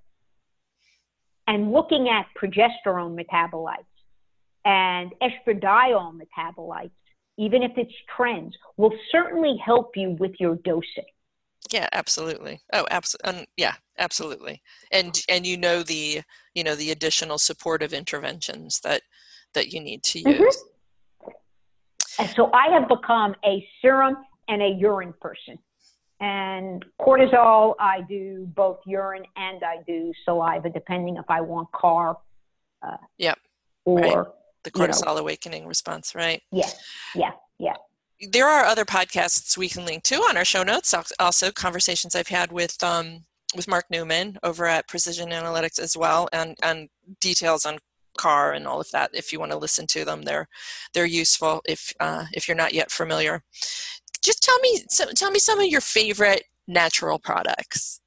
[1.47, 3.85] and looking at progesterone metabolites
[4.65, 6.91] and estradiol metabolites,
[7.39, 11.05] even if it's trends, will certainly help you with your dosing.
[11.73, 12.61] Yeah, absolutely.
[12.73, 13.41] Oh, absolutely.
[13.41, 14.63] Um, yeah, absolutely.
[14.93, 16.23] And and you know the
[16.55, 19.03] you know the additional supportive interventions that
[19.55, 20.43] that you need to mm-hmm.
[20.43, 20.65] use.
[21.23, 22.23] Mm-hmm.
[22.23, 24.17] And so I have become a serum
[24.49, 25.59] and a urine person.
[26.21, 32.17] And cortisol, I do both urine and I do saliva, depending if I want CAR.
[32.83, 33.39] Uh, yep.
[33.85, 34.27] Or right.
[34.65, 36.43] the cortisol you know, awakening response, right?
[36.51, 36.71] Yeah,
[37.15, 37.75] yeah, yeah.
[38.21, 40.95] There are other podcasts we can link to on our show notes.
[41.21, 46.29] Also, conversations I've had with um, with Mark Newman over at Precision Analytics as well,
[46.33, 46.89] and and
[47.21, 47.79] details on
[48.17, 50.49] CAR and all of that if you want to listen to them they're
[50.95, 53.45] they're useful if uh, if you're not yet familiar
[54.27, 58.01] just tell me so, tell me some of your favorite natural products.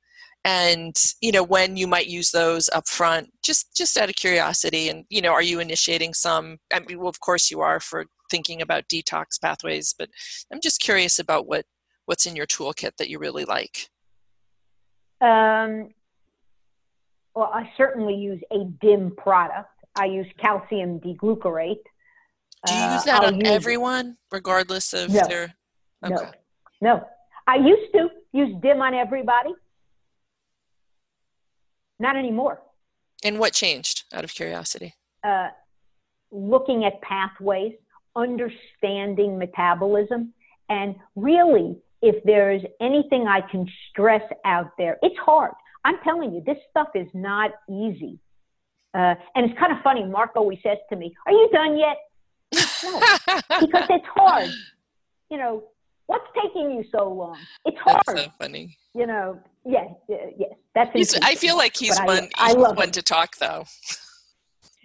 [0.46, 4.90] And you know when you might use those up front just just out of curiosity.
[4.90, 6.58] And you know are you initiating some?
[6.74, 10.08] I mean well of course you are for thinking about detox pathways but
[10.54, 11.66] i'm just curious about what
[12.06, 13.90] what's in your toolkit that you really like.
[15.22, 15.90] Um,
[17.36, 19.70] well i certainly use a DIM product.
[19.96, 21.84] I use calcium D-glucarate
[22.68, 25.22] do you use that uh, on everyone regardless of no.
[25.28, 25.54] their
[26.04, 26.16] Okay.
[26.82, 27.08] No, no.
[27.48, 29.54] I used to use DIM on everybody.
[32.00, 32.62] Not anymore.
[33.24, 34.94] And what changed out of curiosity?
[35.24, 35.50] Uh,
[36.32, 37.74] looking at pathways,
[38.16, 40.34] understanding metabolism,
[40.70, 45.52] and really, if there's anything I can stress out there, it's hard.
[45.84, 48.20] I'm telling you, this stuff is not easy.
[48.94, 50.04] Uh, and it's kind of funny.
[50.04, 51.98] Mark always says to me, Are you done yet?
[52.82, 52.98] No,
[53.60, 54.50] because it's hard.
[55.30, 55.64] You know,
[56.10, 57.38] what's taking you so long?
[57.66, 58.02] It's hard.
[58.08, 58.76] That's so funny.
[58.96, 60.52] You know, yes, yes.
[60.74, 61.16] That's.
[61.22, 62.30] I feel like he's one.
[62.36, 63.66] I, I love one to talk though.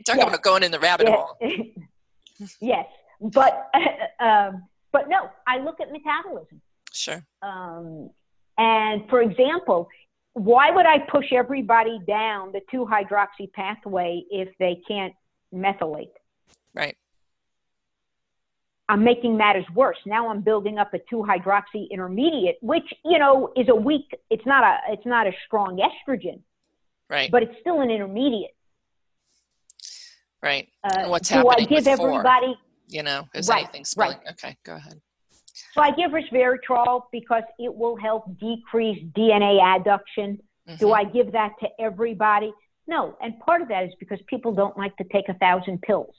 [0.05, 0.27] Talk yes.
[0.27, 1.17] about going in the rabbit yes.
[1.17, 2.49] hole.
[2.61, 2.85] yes,
[3.21, 3.71] but
[4.21, 6.61] um, but no, I look at metabolism.
[6.93, 7.25] Sure.
[7.43, 8.11] Um,
[8.59, 9.89] and for example,
[10.33, 15.15] why would I push everybody down the two hydroxy pathway if they can't
[15.55, 16.11] methylate?
[18.89, 19.97] I'm making matters worse.
[20.05, 24.15] Now I'm building up a 2-hydroxy intermediate, which you know is a weak.
[24.31, 24.93] It's not a.
[24.93, 26.41] It's not a strong estrogen,
[27.09, 27.31] right?
[27.31, 28.55] But it's still an intermediate.
[30.43, 30.69] Right.
[30.85, 31.67] Uh, what's happening?
[31.67, 32.47] Do I give everybody?
[32.47, 32.57] Four,
[32.89, 34.19] you know, is right, anything spilling?
[34.19, 34.33] Right.
[34.33, 35.01] Okay, go ahead.
[35.73, 40.39] So I give resveratrol because it will help decrease DNA adduction.
[40.69, 40.77] Mm-hmm.
[40.77, 42.53] Do I give that to everybody?
[42.87, 43.17] No.
[43.21, 46.15] And part of that is because people don't like to take a thousand pills.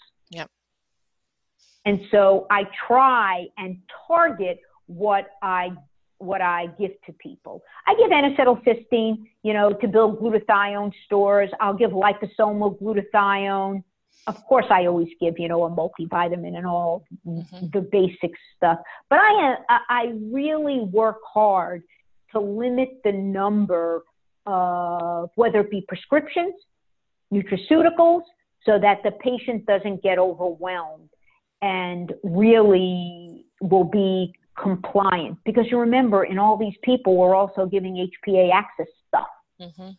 [1.86, 3.78] And so I try and
[4.08, 5.72] target what I
[6.18, 7.62] what I give to people.
[7.88, 11.50] I give N-acetylcysteine, you know, to build glutathione stores.
[11.60, 13.84] I'll give liposomal glutathione.
[14.26, 17.68] Of course, I always give, you know, a multivitamin and all mm-hmm.
[17.74, 18.80] the basic stuff.
[19.10, 21.84] But I, I really work hard
[22.32, 24.04] to limit the number
[24.46, 26.54] of whether it be prescriptions,
[27.34, 28.22] nutraceuticals,
[28.66, 31.10] so that the patient doesn't get overwhelmed
[31.62, 35.38] and really will be compliant.
[35.45, 37.95] Because you remember, in all these people, we're also giving
[38.28, 39.28] HPA axis stuff.
[39.62, 39.89] Mm-hmm.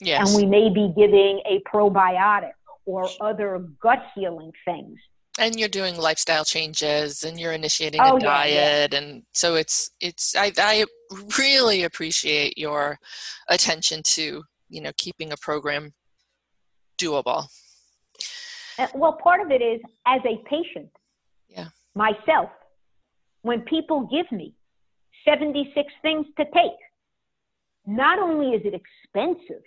[0.00, 0.28] Yes.
[0.28, 2.52] And we may be giving a probiotic
[2.84, 4.98] or other gut healing things.
[5.38, 8.52] And you're doing lifestyle changes and you're initiating oh, a diet.
[8.52, 8.98] Yeah, yeah.
[8.98, 10.84] And so it's, it's, I, I
[11.38, 12.98] really appreciate your
[13.48, 15.94] attention to, you know, keeping a program
[17.00, 17.46] doable.
[18.94, 20.90] Well, part of it is as a patient,
[21.48, 22.50] yeah, myself,
[23.42, 24.54] when people give me
[25.24, 26.78] 76 things to take,
[27.86, 29.62] not only is it expensive,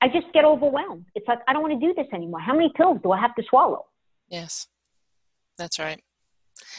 [0.00, 1.06] I just get overwhelmed.
[1.14, 2.40] It's like, I don't want to do this anymore.
[2.40, 3.86] How many pills do I have to swallow?
[4.28, 4.68] Yes,
[5.56, 6.00] that's right.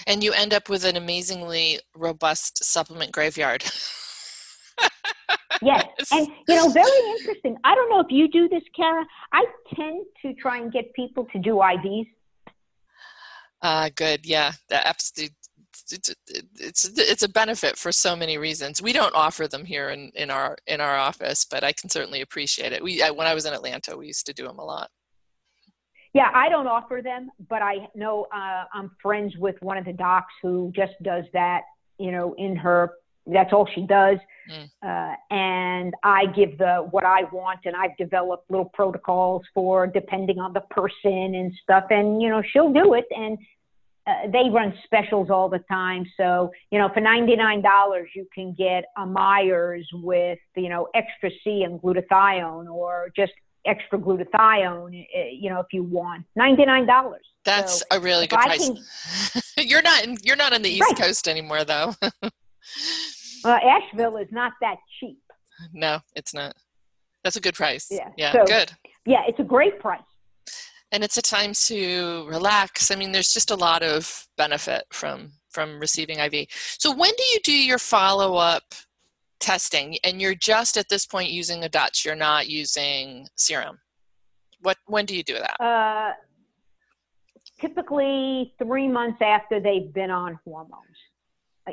[0.06, 3.64] And you end up with an amazingly robust supplement graveyard.
[5.62, 5.86] yes.
[6.12, 7.58] And, you know, very interesting.
[7.64, 9.06] I don't know if you do this, Kara.
[9.34, 12.08] I tend to try and get people to do IVs.
[13.62, 14.26] Uh, good.
[14.26, 14.52] Yeah.
[14.70, 15.30] The.
[15.90, 16.14] It's,
[16.60, 18.82] it's it's a benefit for so many reasons.
[18.82, 22.22] We don't offer them here in, in our in our office, but I can certainly
[22.22, 22.84] appreciate it.
[22.84, 24.90] We when I was in Atlanta, we used to do them a lot.
[26.14, 29.94] Yeah, I don't offer them, but I know uh, I'm friends with one of the
[29.94, 31.62] docs who just does that.
[32.00, 32.92] You know, in her
[33.32, 34.18] that's all she does.
[34.52, 34.70] Mm.
[34.82, 40.40] Uh, and I give the what I want, and I've developed little protocols for depending
[40.40, 41.86] on the person and stuff.
[41.90, 43.38] And you know, she'll do it, and
[44.08, 46.06] uh, they run specials all the time.
[46.16, 50.88] So you know, for ninety nine dollars, you can get a Myers with you know
[50.96, 53.34] extra C and glutathione, or just
[53.66, 55.06] extra glutathione.
[55.14, 57.26] Eh, you know, if you want ninety nine dollars.
[57.44, 58.70] That's so a really good price.
[58.70, 60.98] Can, you're not in, you're not on the East right.
[60.98, 61.94] Coast anymore, though.
[63.46, 65.20] Uh, Asheville is not that cheap.
[65.74, 66.56] No, it's not.
[67.24, 67.88] That's a good price.
[67.90, 68.10] Yeah.
[68.18, 68.32] Yeah.
[68.32, 68.72] So, good.
[69.06, 70.02] Yeah, it's a great price.
[70.92, 72.92] And it's a time to relax.
[72.92, 76.48] I mean, there's just a lot of benefit from from receiving IV.
[76.78, 78.64] So when do you do your follow up
[79.40, 79.98] testing?
[80.04, 82.06] And you're just at this point using a Dutch.
[82.06, 83.80] You're not using serum.
[84.62, 85.60] What when do you do that?
[85.60, 86.14] Uh,
[87.60, 90.97] typically three months after they've been on hormones.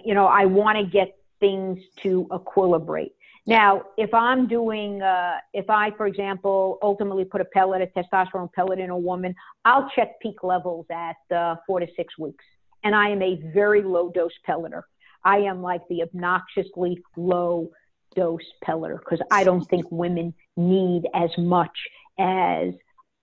[0.02, 3.12] You know, I want to get things to equilibrate.
[3.46, 8.50] Now, if I'm doing, uh, if I, for example, ultimately put a pellet, a testosterone
[8.52, 9.34] pellet in a woman,
[9.66, 12.44] I'll check peak levels at uh, four to six weeks.
[12.84, 14.84] And I am a very low dose pelleter.
[15.24, 17.70] I am like the obnoxiously low
[18.14, 21.76] dose pelleter because I don't think women need as much
[22.18, 22.72] as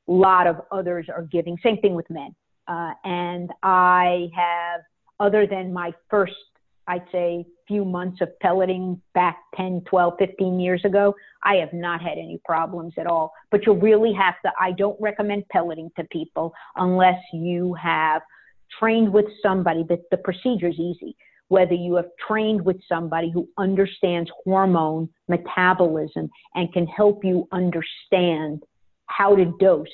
[0.07, 1.57] a lot of others are giving.
[1.63, 2.35] Same thing with men.
[2.67, 4.81] Uh, and I have,
[5.19, 6.35] other than my first
[6.91, 12.01] I'd say, few months of pelleting back 10, 12, 15 years ago, I have not
[12.01, 13.31] had any problems at all.
[13.49, 18.21] But you really have to, I don't recommend pelleting to people unless you have
[18.77, 21.15] trained with somebody that the procedure is easy.
[21.47, 28.63] Whether you have trained with somebody who understands hormone metabolism and can help you understand
[29.05, 29.87] how to dose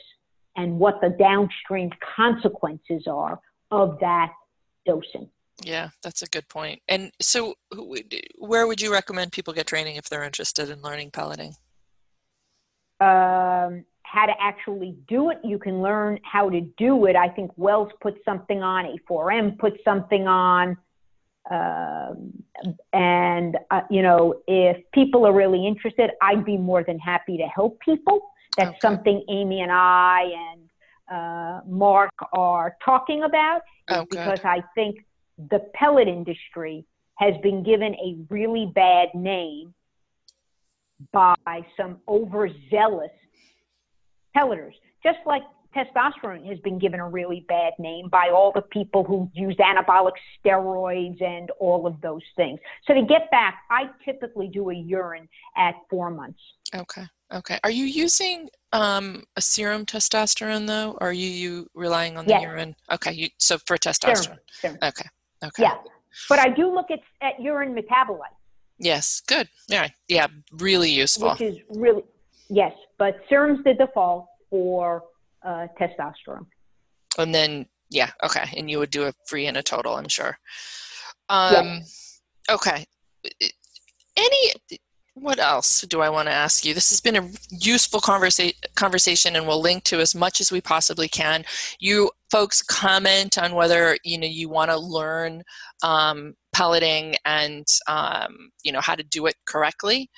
[0.56, 3.40] and what the downstream consequences are
[3.70, 4.32] of that
[4.88, 5.30] dosing.
[5.64, 6.82] Yeah, that's a good point.
[6.88, 7.56] And so,
[8.38, 11.56] where would you recommend people get training if they're interested in learning pelleting?
[13.00, 15.40] Um, how to actually do it.
[15.44, 17.16] You can learn how to do it.
[17.16, 20.78] I think Wells put something on, A4M put something on.
[21.50, 22.44] Um,
[22.94, 27.48] and, uh, you know, if people are really interested, I'd be more than happy to
[27.48, 28.32] help people.
[28.58, 28.80] That's okay.
[28.82, 30.70] something Amy and I and
[31.12, 35.06] uh, Mark are talking about oh, because I think
[35.38, 36.86] the pellet industry
[37.16, 39.74] has been given a really bad name
[41.12, 41.36] by
[41.76, 43.12] some overzealous
[44.36, 44.76] pelleters.
[45.04, 45.44] Just like
[45.76, 50.14] testosterone has been given a really bad name by all the people who use anabolic
[50.44, 52.60] steroids and all of those things.
[52.88, 56.40] So to get back, I typically do a urine at four months.
[56.74, 57.04] Okay.
[57.34, 57.60] Okay.
[57.64, 62.32] Are you using um, a serum testosterone though, or are you, you relying on the
[62.32, 62.42] yes.
[62.42, 62.76] urine?
[62.92, 63.12] Okay.
[63.12, 64.24] You, so for testosterone.
[64.24, 64.40] Serum.
[64.62, 64.78] Serum.
[64.84, 65.10] Okay.
[65.44, 65.64] Okay.
[65.64, 65.76] Yeah.
[66.30, 68.36] But I do look at, at urine metabolite.
[68.80, 69.22] Yes.
[69.28, 69.48] Good.
[69.68, 69.88] Yeah.
[70.08, 70.28] Yeah.
[70.54, 71.32] Really useful.
[71.32, 72.04] Which is really,
[72.50, 72.74] yes.
[72.98, 75.04] But serum's the default for
[75.44, 76.46] uh, testosterone.
[77.18, 78.12] And then, yeah.
[78.24, 78.46] Okay.
[78.56, 80.38] And you would do a free and a total, I'm sure.
[81.30, 82.22] Um, yes.
[82.50, 82.86] Okay.
[84.16, 84.52] Any
[85.20, 86.74] what else do I want to ask you?
[86.74, 90.62] This has been a useful conversa- conversation, and we'll link to as much as we
[90.62, 91.44] possibly can.
[91.80, 95.44] You folks comment on whether you know you want to learn
[95.84, 100.10] um, pelleting and um, you know how to do it correctly,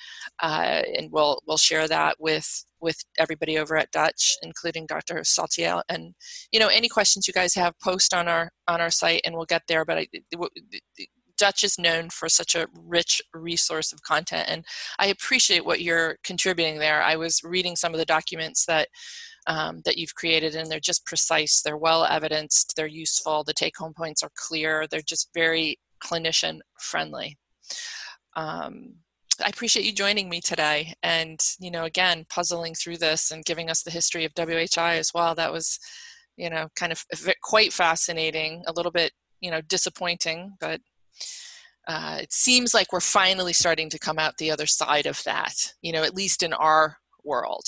[0.42, 5.16] uh, and we'll we'll share that with with everybody over at Dutch, including Dr.
[5.16, 5.82] Saltiel.
[5.88, 6.14] And
[6.52, 9.46] you know any questions you guys have, post on our on our site, and we'll
[9.46, 9.84] get there.
[9.84, 10.06] But I,
[11.40, 14.64] Dutch is known for such a rich resource of content, and
[14.98, 17.02] I appreciate what you're contributing there.
[17.02, 18.88] I was reading some of the documents that
[19.46, 21.62] um, that you've created, and they're just precise.
[21.62, 22.74] They're well evidenced.
[22.76, 23.42] They're useful.
[23.42, 24.86] The take-home points are clear.
[24.86, 27.38] They're just very clinician friendly.
[28.36, 28.96] Um,
[29.42, 33.70] I appreciate you joining me today, and you know, again, puzzling through this and giving
[33.70, 35.34] us the history of WHI as well.
[35.34, 35.78] That was,
[36.36, 37.02] you know, kind of
[37.42, 38.62] quite fascinating.
[38.66, 40.82] A little bit, you know, disappointing, but
[41.86, 45.72] uh, it seems like we're finally starting to come out the other side of that,
[45.82, 47.64] you know, at least in our world.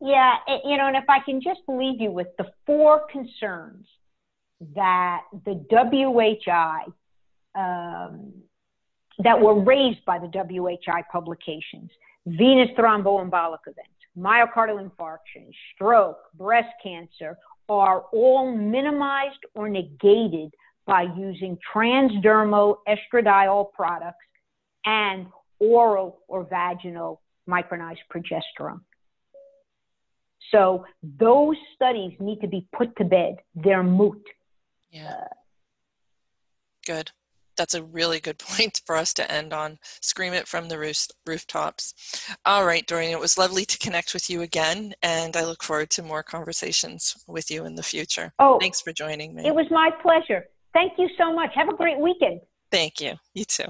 [0.00, 3.86] Yeah, you know, and if I can just leave you with the four concerns
[4.74, 6.84] that the WHI,
[7.54, 8.32] um,
[9.18, 11.90] that were raised by the WHI publications
[12.26, 17.36] venous thromboembolic events, myocardial infarction, stroke, breast cancer
[17.68, 20.52] are all minimized or negated
[20.90, 24.26] by using transdermal estradiol products
[24.84, 25.28] and
[25.60, 28.80] oral or vaginal micronized progesterone.
[30.50, 33.36] So those studies need to be put to bed.
[33.54, 34.20] They're moot.
[34.90, 35.12] Yeah.
[35.12, 35.28] Uh,
[36.84, 37.12] good.
[37.56, 39.78] That's a really good point for us to end on.
[40.00, 41.94] Scream it from the roof, rooftops.
[42.44, 45.90] All right, Doreen, it was lovely to connect with you again, and I look forward
[45.90, 48.32] to more conversations with you in the future.
[48.40, 49.46] Oh, thanks for joining me.
[49.46, 50.46] It was my pleasure.
[50.72, 51.50] Thank you so much.
[51.54, 52.40] Have a great weekend.
[52.70, 53.14] Thank you.
[53.34, 53.64] You too.